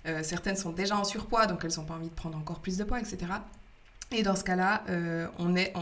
[0.07, 2.77] Euh, certaines sont déjà en surpoids, donc elles n'ont pas envie de prendre encore plus
[2.77, 3.19] de poids, etc.
[4.11, 5.75] Et dans ce cas-là, euh, on, est,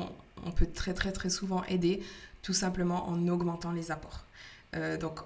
[0.45, 2.03] on, peut très très très souvent aider
[2.43, 4.25] tout simplement en augmentant les apports.
[5.01, 5.21] donc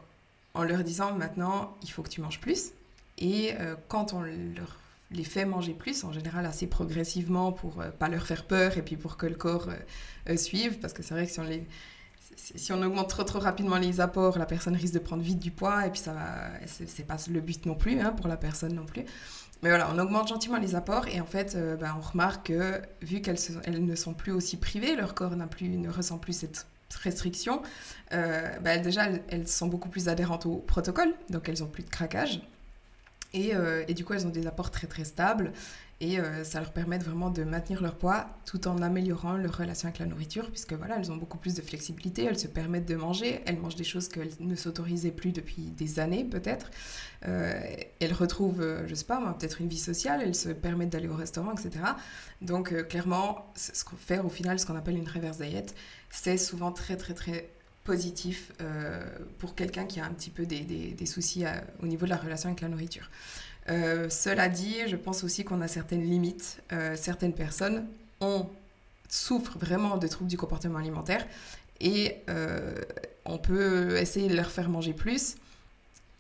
[0.54, 2.70] en leur disant maintenant, il faut que tu manges plus.
[3.18, 3.54] Et
[3.88, 4.78] quand on leur
[5.10, 8.82] les fait manger plus, en général assez progressivement pour ne pas leur faire peur et
[8.82, 9.68] puis pour que le corps
[10.36, 11.32] suive, parce que c'est vrai que
[12.56, 15.86] si on augmente trop rapidement les apports, la personne risque de prendre vite du poids
[15.86, 18.86] et puis ça va, c'est pas le but non plus hein, pour la personne non
[18.86, 19.04] plus.
[19.62, 22.80] Mais voilà, on augmente gentiment les apports et en fait, euh, bah, on remarque que
[23.02, 26.66] vu qu'elles elles ne sont plus aussi privées, leur corps plus, ne ressent plus cette
[26.94, 27.62] restriction,
[28.12, 31.90] euh, bah, déjà elles, sont beaucoup plus adhérentes au protocole, donc elles ont plus de
[31.90, 32.40] craquage.
[33.32, 35.52] Et, euh, et, du coup, elles ont des apports très très stables
[36.00, 39.88] et euh, ça leur permet vraiment de maintenir leur poids tout en améliorant leur relation
[39.88, 42.94] avec la nourriture, puisque voilà, elles ont beaucoup plus de flexibilité, elles se permettent de
[42.96, 46.70] manger, elles mangent des choses qu'elles ne s'autorisaient plus depuis des années peut-être.
[47.28, 47.60] Euh,
[48.00, 51.14] elles retrouvent, euh, je sais pas peut-être une vie sociale, elles se permettent d'aller au
[51.16, 51.84] restaurant, etc.
[52.40, 53.52] Donc clairement,
[53.98, 55.74] fait au final, ce qu'on appelle une reverse diet,
[56.08, 57.50] c'est souvent très très très
[57.84, 58.52] positif
[59.38, 61.44] pour quelqu'un qui a un petit peu des, soucis
[61.82, 63.10] au niveau de la relation avec la nourriture.
[63.70, 66.62] Euh, cela dit, je pense aussi qu'on a certaines limites.
[66.72, 67.86] Euh, certaines personnes
[68.20, 68.46] ont,
[69.08, 71.26] souffrent vraiment de troubles du comportement alimentaire
[71.80, 72.74] et euh,
[73.24, 75.36] on peut essayer de leur faire manger plus,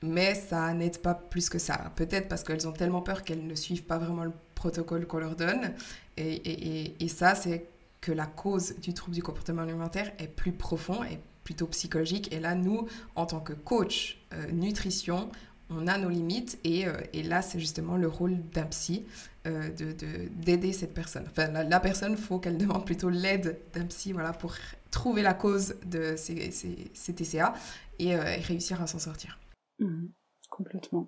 [0.02, 1.92] mais ça n'aide pas plus que ça.
[1.96, 5.36] Peut-être parce qu'elles ont tellement peur qu'elles ne suivent pas vraiment le protocole qu'on leur
[5.36, 5.72] donne.
[6.16, 7.66] Et, et, et ça, c'est
[8.00, 12.32] que la cause du trouble du comportement alimentaire est plus profond et plutôt psychologique.
[12.32, 14.18] Et là, nous, en tant que coach
[14.52, 15.30] nutrition,
[15.70, 19.04] on a nos limites et, euh, et là c'est justement le rôle d'un psy
[19.46, 21.24] euh, d'aider de, cette personne.
[21.30, 24.54] Enfin la, personne, faut qu'elle demande plutôt l'aide d'un psy voilà, pour
[24.90, 27.54] trouver la cause de ces, ces, TCA
[27.98, 29.38] et, euh, réussir à s'en sortir.
[29.78, 30.06] Mmh,
[30.50, 31.06] complètement.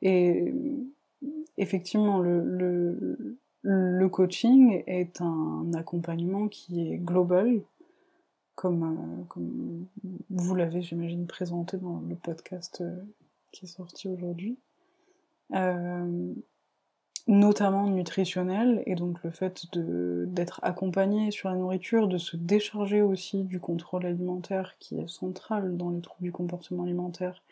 [0.00, 0.54] Et
[1.58, 7.60] effectivement, le, le, le, coaching est un accompagnement qui est global,
[8.54, 9.86] comme, comme
[10.30, 12.82] vous l'avez, j'imagine, présenté dans le podcast
[13.52, 14.58] qui est sorti aujourd'hui,
[15.54, 16.34] euh,
[17.26, 23.44] notamment nutritionnel, et donc le fait d'être accompagné sur la nourriture, de se décharger aussi
[23.44, 27.42] du contrôle alimentaire qui est central dans les troubles du comportement alimentaire,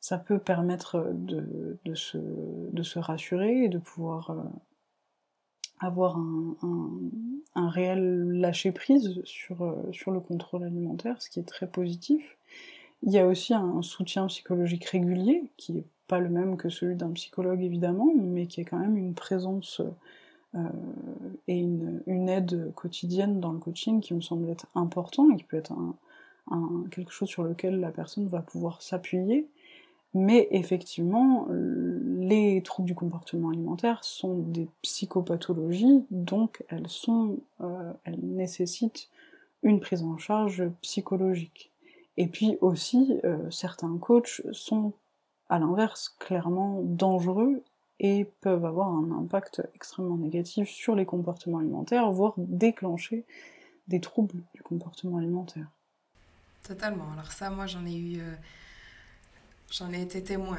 [0.00, 4.42] ça peut permettre de, de, se, de se, rassurer et de pouvoir euh,
[5.80, 6.90] avoir un, un,
[7.54, 12.36] un réel lâcher-prise sur, euh, sur le contrôle alimentaire, ce qui est très positif.
[13.02, 16.96] Il y a aussi un soutien psychologique régulier, qui n'est pas le même que celui
[16.96, 19.80] d'un psychologue évidemment, mais qui est quand même une présence
[20.54, 20.58] euh,
[21.46, 25.58] et une, aide quotidienne dans le coaching qui me semble être important et qui peut
[25.58, 25.74] être
[26.90, 29.46] quelque chose sur lequel la personne va pouvoir s'appuyer.
[30.14, 38.20] Mais effectivement, les troubles du comportement alimentaire sont des psychopathologies, donc elles sont, euh, elles
[38.22, 39.10] nécessitent
[39.62, 41.70] une prise en charge psychologique.
[42.18, 44.92] Et puis aussi, euh, certains coachs sont
[45.48, 47.62] à l'inverse clairement dangereux
[48.00, 53.24] et peuvent avoir un impact extrêmement négatif sur les comportements alimentaires, voire déclencher
[53.86, 55.68] des troubles du comportement alimentaire.
[56.64, 57.06] Totalement.
[57.12, 58.20] Alors ça, moi, j'en ai eu...
[58.20, 58.34] Euh,
[59.70, 60.58] j'en ai été témoin.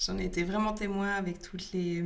[0.00, 2.04] J'en ai été vraiment témoin avec toutes les...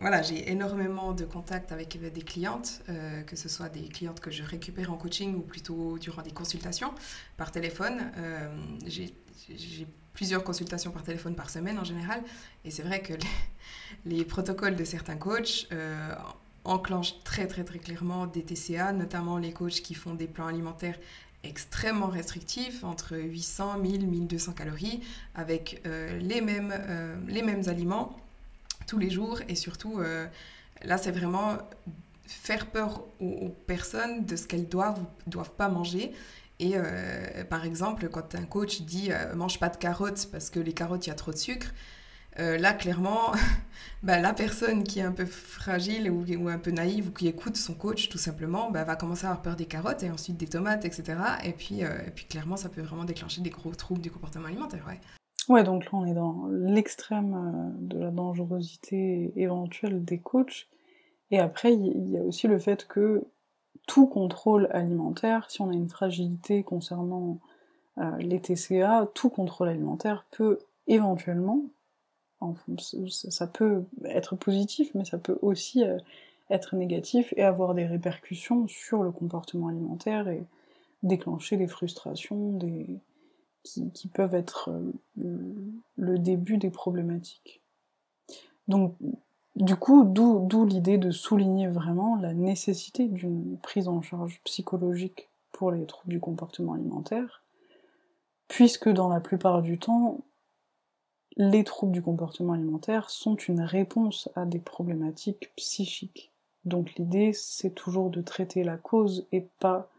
[0.00, 4.30] Voilà, j'ai énormément de contacts avec des clientes, euh, que ce soit des clientes que
[4.30, 6.92] je récupère en coaching ou plutôt durant des consultations
[7.36, 8.10] par téléphone.
[8.18, 8.54] Euh,
[8.86, 9.14] j'ai
[10.12, 12.22] plusieurs consultations par téléphone par semaine en général,
[12.64, 13.14] et c'est vrai que
[14.04, 16.12] les, protocoles de certains coachs euh,
[16.64, 20.98] enclenchent très très très clairement des TCA, notamment les coachs qui font des plans alimentaires
[21.44, 25.02] extrêmement restrictifs, entre 800, 1000, 1200 calories,
[25.34, 26.72] avec les, mêmes,
[27.28, 28.16] les mêmes aliments
[28.86, 29.40] tous les jours.
[29.48, 30.26] Et surtout euh,
[30.82, 31.58] là c'est vraiment
[32.26, 36.12] faire peur aux, personnes de ce qu'elles doivent ou doivent pas manger.
[36.60, 40.60] Et euh, par exemple quand un coach dit euh, mange pas de carottes parce que
[40.60, 41.72] les carottes il y a trop de sucre
[42.36, 43.32] là clairement
[44.02, 47.56] bah, la personne qui est un peu fragile ou, un peu naïve ou qui écoute
[47.56, 50.48] son coach tout simplement bah, va commencer à avoir peur des carottes et ensuite des
[50.48, 54.10] tomates etc et puis, et puis clairement ça peut vraiment déclencher des gros troubles du
[54.10, 54.98] comportement alimentaire ouais.
[55.48, 60.68] Ouais, donc là on est dans l'extrême euh, de la dangerosité éventuelle des coachs.
[61.30, 63.24] Et après, il y a aussi le fait que
[63.86, 67.38] tout contrôle alimentaire, si on a une fragilité concernant
[67.98, 71.62] euh, les TCA, tout contrôle alimentaire peut éventuellement,
[73.08, 75.98] ça peut être positif, mais ça peut aussi euh,
[76.50, 80.42] être négatif et avoir des répercussions sur le comportement alimentaire et
[81.02, 82.86] déclencher des frustrations, des,
[83.64, 84.70] qui, peuvent être
[85.16, 87.62] le début des problématiques.
[88.68, 88.94] Donc,
[89.56, 95.70] du coup, d'où l'idée de souligner vraiment la nécessité d'une prise en charge psychologique pour
[95.70, 97.42] les troubles du comportement alimentaire,
[98.48, 100.20] puisque dans la plupart du temps,
[101.36, 106.32] les troubles du comportement alimentaire sont une réponse à des problématiques psychiques.
[106.64, 109.90] Donc l'idée, c'est toujours de traiter la cause et pas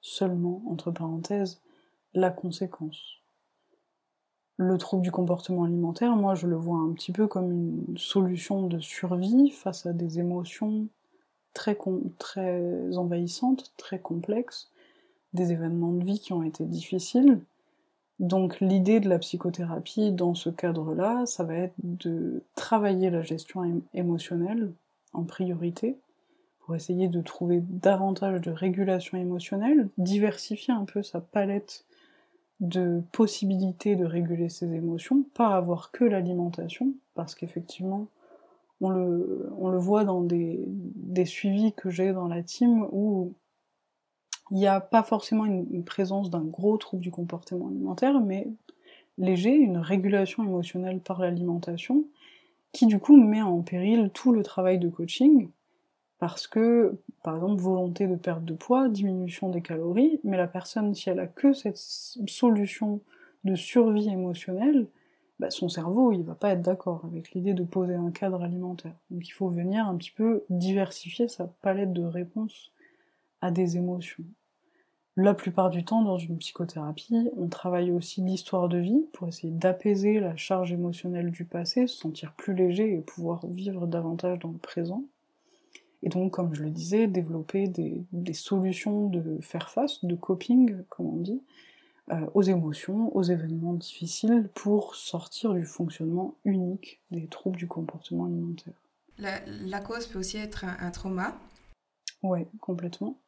[0.00, 1.60] seulement, entre parenthèses,
[2.14, 3.20] la conséquence.
[4.56, 8.66] Le trouble du comportement alimentaire, moi je le vois un petit peu comme une solution
[8.66, 10.86] de survie face à des émotions
[11.54, 11.76] très,
[12.96, 14.70] envahissantes, très complexes,
[15.32, 17.40] des événements de vie qui ont été difficiles,
[18.20, 23.82] donc l'idée de la psychothérapie dans ce cadre-là, ça va être de travailler la gestion
[23.92, 24.72] émotionnelle
[25.12, 25.96] en priorité,
[26.60, 31.84] pour essayer de trouver davantage de régulation émotionnelle, diversifier un peu sa palette
[32.60, 38.06] de possibilités de réguler ses émotions, pas avoir que l'alimentation, parce qu'effectivement,
[38.80, 43.32] on le, on le voit dans des, des suivis que j'ai dans la team où
[44.50, 48.48] il n'y a pas forcément une, présence d'un gros trouble du comportement alimentaire, mais
[49.18, 52.04] léger, une régulation émotionnelle par l'alimentation,
[52.72, 55.48] qui du coup met en péril tout le travail de coaching,
[56.18, 60.94] parce que, par exemple, volonté de perte de poids, diminution des calories, mais la personne,
[60.94, 63.00] si elle a que cette solution
[63.44, 64.86] de survie émotionnelle,
[65.40, 68.94] bah, son cerveau, il va pas être d'accord avec l'idée de poser un cadre alimentaire.
[69.10, 72.72] Donc il faut venir un petit peu diversifier sa palette de réponses
[73.40, 74.24] à des émotions.
[75.16, 79.52] La plupart du temps, dans une psychothérapie, on travaille aussi l'histoire de vie pour essayer
[79.52, 84.50] d'apaiser la charge émotionnelle du passé, se sentir plus léger et pouvoir vivre davantage dans
[84.50, 85.04] le présent.
[86.04, 91.06] Et donc, comme je le disais, développer des, solutions de faire face, de coping, comme
[91.06, 91.42] on dit,
[92.12, 98.26] euh, aux émotions, aux événements difficiles pour sortir du fonctionnement unique des troubles du comportement
[98.26, 98.74] alimentaire.
[99.18, 101.36] La, cause peut aussi être un, un trauma.
[102.22, 103.18] Oui, complètement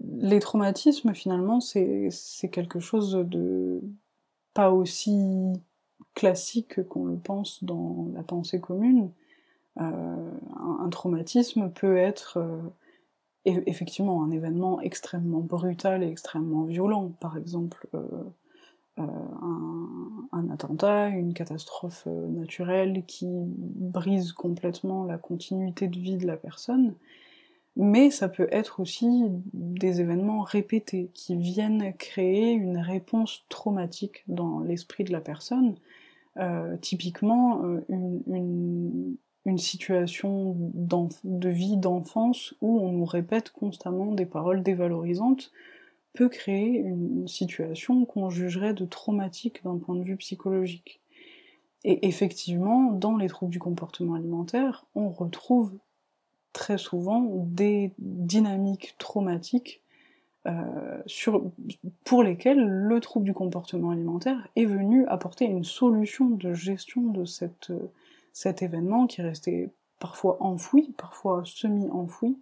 [0.00, 2.10] les traumatismes, finalement, c'est
[2.50, 3.80] quelque chose de
[4.54, 5.52] pas aussi
[6.14, 9.10] classique qu'on le pense dans la pensée commune.
[9.80, 12.62] Euh, un, traumatisme peut être euh,
[13.44, 18.02] effectivement un événement extrêmement brutal et extrêmement violent, par exemple euh,
[18.98, 26.94] un, attentat, une catastrophe naturelle qui brise complètement la continuité de vie de la personne
[27.78, 34.60] mais ça peut être aussi des événements répétés qui viennent créer une réponse traumatique dans
[34.60, 35.74] l'esprit de la personne.
[36.80, 40.54] Typiquement, une, une, situation
[40.84, 45.52] de vie d'enfance où on nous répète constamment des paroles dévalorisantes
[46.12, 51.00] peut créer une situation qu'on jugerait de traumatique d'un point de vue psychologique.
[51.84, 55.72] Et effectivement, dans les troubles du comportement alimentaire, on retrouve
[56.52, 59.82] très souvent des dynamiques traumatiques
[60.46, 61.02] euh,
[62.04, 67.24] pour lesquelles le trouble du comportement alimentaire est venu apporter une solution de gestion de
[67.24, 67.72] cette,
[68.36, 72.36] cet événement qui restait parfois enfoui, parfois semi-enfoui,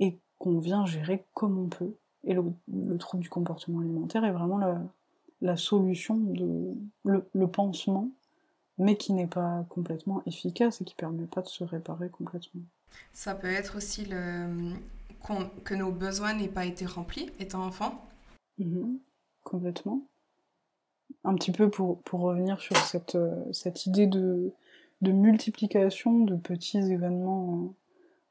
[0.00, 1.94] et qu'on vient gérer comme on peut.
[2.24, 4.82] Et le, trouble du comportement alimentaire est vraiment la,
[5.40, 6.74] la solution, de,
[7.06, 8.10] le, le pansement,
[8.76, 12.60] mais qui n'est pas complètement efficace et qui permet pas de se réparer complètement.
[13.14, 14.74] Ça peut être aussi le,
[15.64, 18.04] que nos besoins n'aient pas été remplis étant enfant.
[18.58, 18.98] Mhm.
[19.42, 20.02] complètement.
[21.24, 24.52] Un petit peu pour, pour revenir sur cette, euh, cette idée de,
[25.00, 27.74] de multiplication de petits événements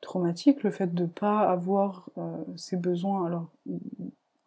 [0.01, 3.49] traumatiques, le fait de pas avoir euh, ces besoins, alors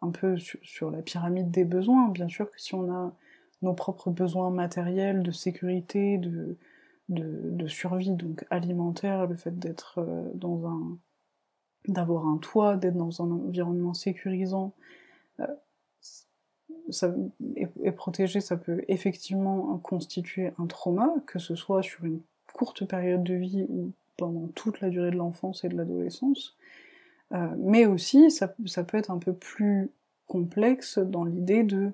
[0.01, 3.13] un peu sur, la pyramide des besoins, bien sûr que si on a
[3.61, 6.57] nos propres besoins matériels, de sécurité, de,
[7.09, 10.97] de, survie, donc alimentaire, le fait d'être euh, dans un
[11.87, 14.73] d'avoir un toit, d'être dans un environnement sécurisant,
[15.39, 15.47] euh,
[16.91, 17.13] ça,
[17.55, 22.19] et, protégé, ça peut effectivement constituer un trauma, que ce soit sur une
[22.53, 26.55] courte période de vie ou pendant toute la durée de l'enfance et de l'adolescence.
[27.31, 29.89] Euh, mais aussi, ça, ça, peut être un peu plus
[30.27, 31.91] complexe dans l'idée de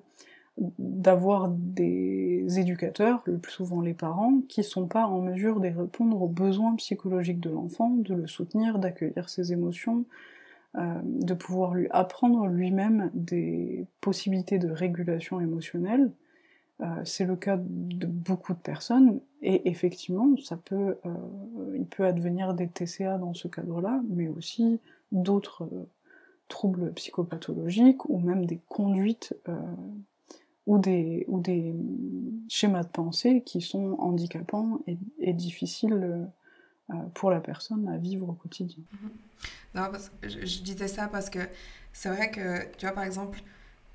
[0.78, 6.20] d'avoir des éducateurs, le plus souvent les parents, qui sont pas en mesure de répondre
[6.20, 10.04] aux besoins psychologiques de l'enfant, de le soutenir, d'accueillir ses émotions,
[10.76, 16.12] euh, de pouvoir lui apprendre lui-même des possibilités de régulation émotionnelle.
[16.82, 22.04] Euh, c'est le cas de beaucoup de personnes, et effectivement, ça peut, euh, il peut
[22.04, 24.78] advenir des TCA dans ce cadre-là, mais aussi
[25.10, 25.66] d'autres
[26.48, 29.34] troubles psychopathologiques ou même des conduites
[30.66, 31.74] ou des
[32.48, 34.80] schémas de pensée qui sont handicapants
[35.18, 36.28] et, difficiles
[37.14, 38.82] pour la personne à vivre au quotidien.
[38.94, 39.10] Mm-hmm.
[39.74, 41.40] Non, je, disais ça parce que
[41.92, 43.42] c'est vrai que, tu vois, par exemple,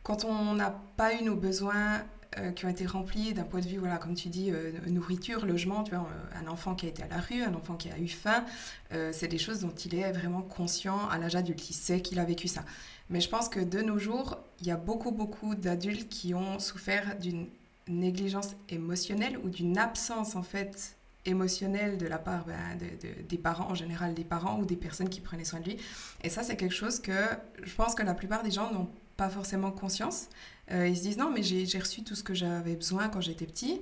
[0.03, 2.03] quand on n'a pas eu nos besoins
[2.37, 5.45] euh, qui ont été remplis d'un point de vue, voilà, comme tu dis, euh, nourriture,
[5.45, 7.89] logement, tu vois, euh, un enfant qui a été à la rue, un enfant qui
[7.89, 8.45] a eu faim,
[9.11, 12.25] c'est des choses dont il est vraiment conscient à l'âge adulte, il sait qu'il a
[12.25, 12.63] vécu ça.
[13.09, 16.59] Mais je pense que de nos jours, il y a beaucoup, beaucoup d'adultes qui ont
[16.59, 17.47] souffert d'une
[17.87, 20.95] négligence émotionnelle ou d'une absence, en fait,
[21.25, 22.77] émotionnelle de la part ben,
[23.27, 25.77] des parents, en général des parents ou des personnes qui prenaient soin de lui.
[26.21, 27.13] Et ça, c'est quelque chose que
[27.63, 30.27] je pense que la plupart des gens n'ont pas forcément conscience.
[30.71, 33.45] Euh, ils se disent non, mais j'ai reçu tout ce que j'avais besoin quand j'étais
[33.45, 33.81] petit.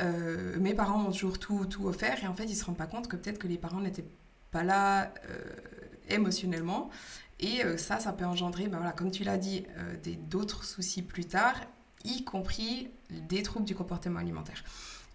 [0.00, 2.86] Euh, mes parents m'ont toujours tout, tout offert et en fait, ils se rendent pas
[2.86, 4.06] compte que peut-être que les parents n'étaient
[4.50, 5.38] pas là euh,
[6.08, 6.90] émotionnellement.
[7.42, 9.64] Et ça, ça peut engendrer, ben voilà, comme tu l'as dit,
[10.28, 11.54] d'autres soucis plus tard,
[12.04, 14.62] y compris des troubles du comportement alimentaire.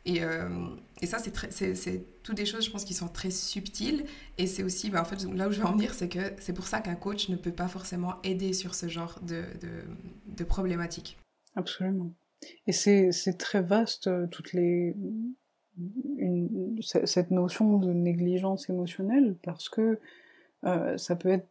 [0.05, 0.67] Et, euh,
[1.01, 4.05] et ça, c'est toutes des choses, je pense, qui sont très subtiles.
[4.37, 6.53] Et c'est aussi, bah, en fait, là où je veux en venir, c'est que c'est
[6.53, 9.43] pour ça qu'un coach ne peut pas forcément aider sur ce genre de,
[10.27, 11.17] de, problématiques.
[11.55, 12.11] Absolument.
[12.67, 14.51] Et c'est très vaste, euh, toutes
[16.81, 19.99] cette notion de négligence émotionnelle, parce que
[20.65, 21.47] euh, ça peut être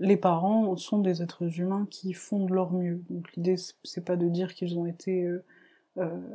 [0.00, 3.02] les parents sont des êtres humains qui font de leur mieux.
[3.10, 5.28] Donc l'idée c'est pas de dire qu'ils ont été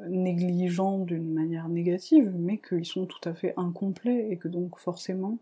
[0.07, 5.37] négligents d'une manière négative, mais qu'ils sont tout à fait incomplets et que donc forcément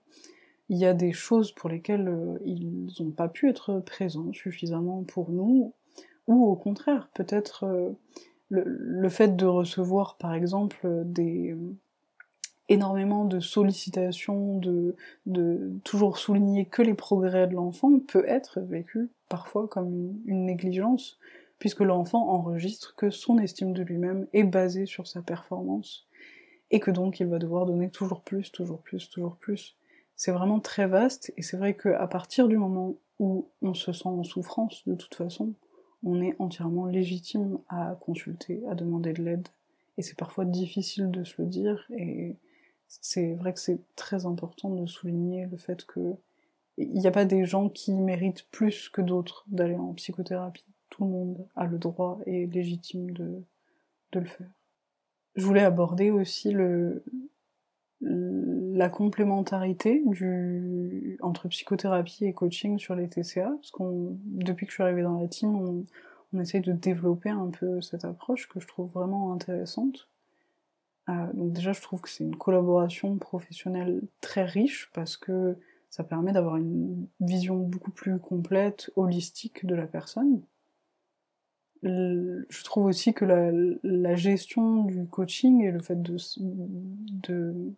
[0.70, 5.03] il y a des choses pour lesquelles euh, ils n'ont pas pu être présents suffisamment
[5.03, 5.74] pour nous,
[6.28, 7.91] ou au contraire, peut-être euh,
[8.49, 11.55] le, fait de recevoir par exemple des
[12.70, 14.95] énormément de sollicitations, de,
[15.26, 21.18] de toujours souligner que les progrès de l'enfant peut être vécu parfois comme une négligence
[21.59, 26.07] puisque l'enfant enregistre que son estime de lui-même est basée sur sa performance,
[26.71, 29.75] et que donc il va devoir donner toujours plus, toujours plus, toujours plus.
[30.15, 34.07] C'est vraiment très vaste, et c'est vrai qu'à partir du moment où on se sent
[34.07, 35.53] en souffrance, de toute façon,
[36.03, 39.47] on est entièrement légitime à consulter, à demander de l'aide,
[39.97, 42.35] et c'est parfois difficile de se le dire, et
[42.87, 46.15] c'est vrai que c'est très important de souligner le fait que
[46.77, 50.63] il n'y a pas des gens qui méritent plus que d'autres d'aller en psychothérapie
[50.97, 53.43] tout le monde a le droit et est légitime de,
[54.13, 54.49] le faire.
[55.35, 56.51] Je voulais aborder aussi
[58.01, 60.03] la complémentarité
[61.21, 63.71] entre psychothérapie et coaching sur les TCA, parce
[64.25, 65.85] depuis que je suis arrivée dans la team, on,
[66.33, 70.09] on essaye de développer un peu cette approche que je trouve vraiment intéressante.
[71.09, 75.57] Euh, donc déjà, je trouve que c'est une collaboration professionnelle très riche parce que
[75.89, 80.41] ça permet d'avoir une vision beaucoup plus complète, holistique de la personne
[81.88, 87.73] je trouve aussi que la, gestion du coaching et le fait de,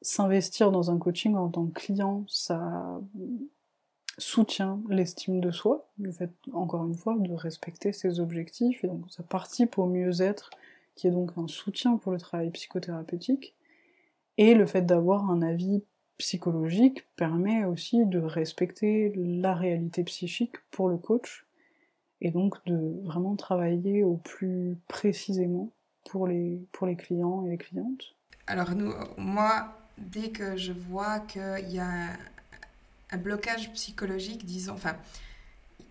[0.00, 3.00] s'investir dans un coaching en tant que client, ça
[4.18, 9.04] soutient l'estime de soi, le fait, encore une fois, de respecter ses objectifs, et donc
[9.10, 10.50] ça participe au mieux-être,
[10.94, 13.54] qui est donc un soutien pour le travail psychothérapeutique,
[14.38, 15.82] et le fait d'avoir un avis
[16.18, 21.46] psychologique permet aussi de respecter la réalité psychique pour le coach,
[22.22, 25.70] et donc de vraiment travailler au plus précisément
[26.08, 28.14] pour les, pour les clients et les clientes.
[28.46, 32.16] Alors nous, moi, dès que je vois qu'il y a
[33.10, 34.96] un, blocage psychologique, disons, enfin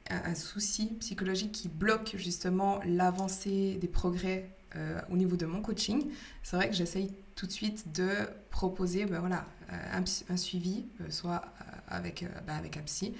[0.09, 6.11] un, souci psychologique qui bloque justement l'avancée des progrès euh, au niveau de mon coaching,
[6.43, 8.09] c'est vrai que j'essaye tout de suite de
[8.49, 11.43] proposer ben voilà, euh, un, suivi, euh, soit
[11.89, 13.13] avec, ben avec un psy,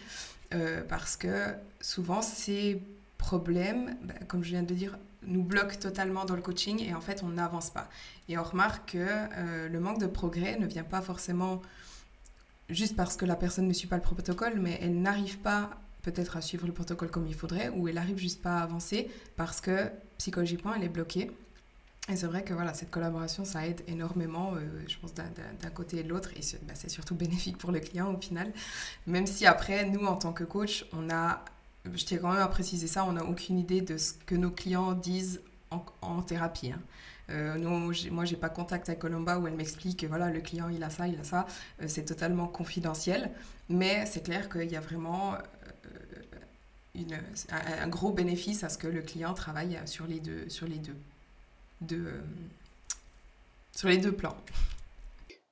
[0.90, 2.82] parce que souvent c'est
[3.22, 7.02] problème, bah, comme je viens de dire, nous bloque totalement dans le coaching et en
[7.02, 7.88] fait on n'avance pas.
[8.28, 11.62] Et on remarque que euh, le manque de progrès ne vient pas forcément
[12.70, 15.70] juste parce que la personne ne suit pas le protocole, mais elle n'arrive pas
[16.02, 19.10] peut-être à suivre le protocole comme il faudrait ou elle n'arrive juste pas à avancer
[19.38, 21.32] parce que psychologiquement elle est bloquée.
[22.10, 26.00] Et c'est vrai que voilà, cette collaboration, ça aide énormément, euh, je pense, d'un côté
[26.00, 26.32] et de l'autre.
[26.36, 28.52] Et bah, c'est surtout bénéfique pour le client au final.
[29.06, 31.46] Même si après, nous, en tant que coach, on a
[31.86, 34.52] je tiens quand même à préciser ça, on n'a aucune idée de ce que nos
[34.52, 35.42] clients disent
[36.02, 36.72] en, thérapie.
[36.72, 36.82] Hein.
[37.30, 40.84] Euh, non, moi, j'ai pas contact avec Colomba où elle m'explique, voilà, le client, il
[40.84, 41.46] a ça, il a ça.
[41.82, 43.32] Euh, c'est totalement confidentiel.
[43.70, 45.38] Mais c'est clair qu'il y a vraiment euh,
[47.52, 50.98] un, gros bénéfice à ce que le client travaille sur les deux, sur les deux,
[51.80, 52.22] deux
[54.12, 54.38] plans.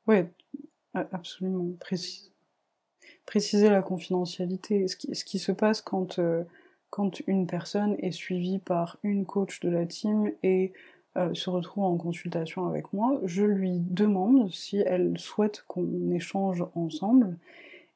[0.06, 0.26] Oui,
[0.94, 2.29] absolument, précis
[3.30, 4.88] préciser la confidentialité.
[4.88, 6.42] Ce qui, ce qui se passe quand, euh,
[6.90, 10.74] quand une personne est suivie par une coach de la team et
[11.16, 16.66] euh, se retrouve en consultation avec moi, je lui demande si elle souhaite qu'on échange
[16.74, 17.38] ensemble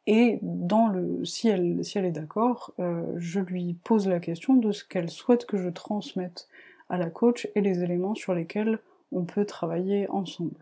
[0.06, 4.54] et dans le, si elle, si elle est d'accord, euh, je lui pose la question
[4.54, 6.48] de ce qu'elle souhaite que je transmette
[6.90, 8.78] à la coach et les éléments sur lesquels
[9.12, 10.60] on peut travailler ensemble.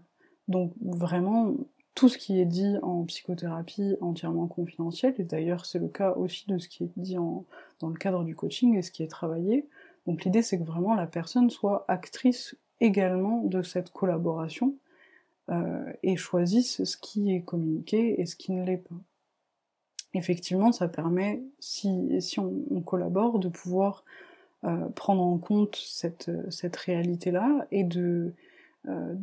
[0.48, 1.56] Donc vraiment,
[1.94, 6.46] tout ce qui est dit en psychothérapie entièrement confidentiel, et d'ailleurs c'est le cas aussi
[6.48, 7.46] de ce qui est dit en,
[7.80, 9.68] dans le cadre du coaching et ce qui est travaillé.
[10.08, 14.76] Donc l'idée c'est que vraiment la personne soit actrice également de cette collaboration
[15.50, 18.96] euh, et choisisse ce qui est communiqué et ce qui ne l'est pas.
[20.14, 24.04] Effectivement, ça permet, si, si on, on collabore, de pouvoir
[24.66, 28.34] euh, prendre en compte cette, cette réalité-là et de,
[28.88, 29.16] euh,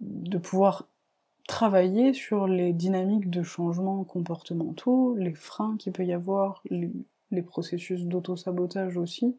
[0.00, 0.88] de pouvoir
[1.46, 8.04] travailler sur les dynamiques de changement comportementaux, les freins qu'il peut y avoir, les, processus
[8.04, 9.36] d'auto-sabotage aussi,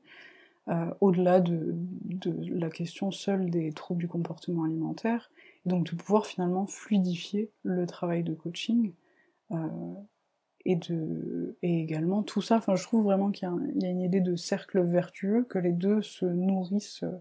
[0.67, 5.31] euh, au-delà de, de, la question seule des troubles du comportement alimentaire,
[5.65, 8.93] donc de pouvoir finalement fluidifier le travail de coaching
[9.51, 9.57] euh,
[10.65, 14.01] et, de, et également tout ça, enfin je trouve vraiment qu'il y, y, a une
[14.01, 17.11] idée de cercle vertueux, que les deux se nourrissent euh,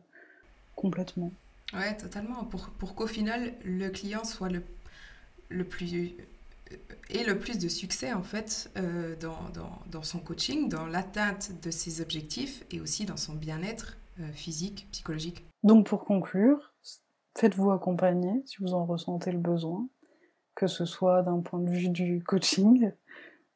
[0.74, 1.32] complètement.
[1.74, 4.62] Ouais, totalement, pour, pour qu'au final le client soit le
[5.48, 6.16] le plus
[7.10, 9.38] et le plus de succès en fait euh, dans,
[9.90, 14.88] dans, son coaching, dans l'atteinte de ses objectifs et aussi dans son bien-être euh, physique,
[14.90, 15.44] psychologique.
[15.62, 16.74] Donc pour conclure,
[17.38, 19.88] faites-vous accompagner si vous en ressentez le besoin,
[20.54, 22.90] que ce soit d'un point de vue du coaching,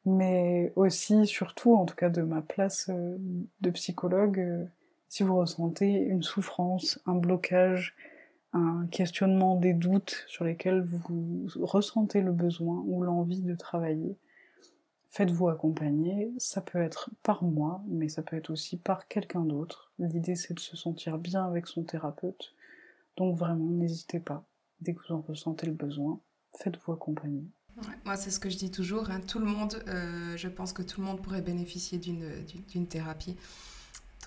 [0.05, 3.17] mais aussi surtout en tout cas de ma place euh,
[3.61, 4.65] de psychologue, euh,
[5.09, 7.95] si vous ressentez une souffrance, un blocage,
[8.53, 14.17] un questionnement des doutes sur lesquels vous ressentez le besoin ou l'envie de travailler.
[15.09, 19.91] Faites-vous accompagner, ça peut être par moi, mais ça peut être aussi par quelqu'un d'autre.
[19.99, 22.53] L'idée c'est de se sentir bien avec son thérapeute,
[23.17, 24.45] donc vraiment n'hésitez pas,
[24.79, 26.19] dès que vous en ressentez le besoin,
[26.57, 27.43] faites-vous accompagner.
[28.05, 29.19] Moi c'est ce que je dis toujours, hein.
[29.19, 33.35] tout le monde, euh, je pense que tout le monde pourrait bénéficier d'une thérapie.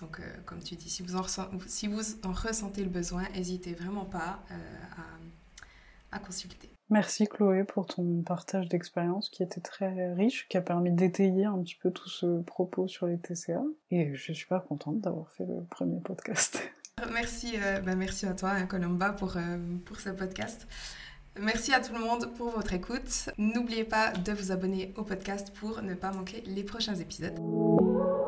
[0.01, 1.23] Donc, euh, comme tu dis, si vous, en
[1.67, 4.55] si vous en ressentez le besoin, n'hésitez vraiment pas euh,
[6.11, 6.69] à, à, consulter.
[6.89, 11.59] Merci Chloé pour ton partage d'expérience qui était très riche, qui a permis d'étayer un
[11.61, 13.63] petit peu tout ce propos sur les TCA.
[13.89, 16.61] Et je suis super contente d'avoir fait le premier podcast.
[17.11, 19.37] Merci, euh, bah merci à toi, hein, Colomba, pour,
[19.85, 20.67] pour ce podcast.
[21.39, 23.29] Merci à tout le monde pour votre écoute.
[23.37, 27.37] N'oubliez pas de vous abonner au podcast pour ne pas manquer les prochains épisodes.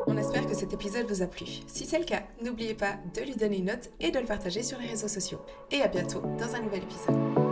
[0.07, 1.45] On espère que cet épisode vous a plu.
[1.67, 4.61] Si c'est le cas, n'oubliez pas de lui donner une note et de le partager
[4.61, 5.41] sur les réseaux sociaux.
[5.71, 7.46] Et à bientôt dans un nouvel épisode.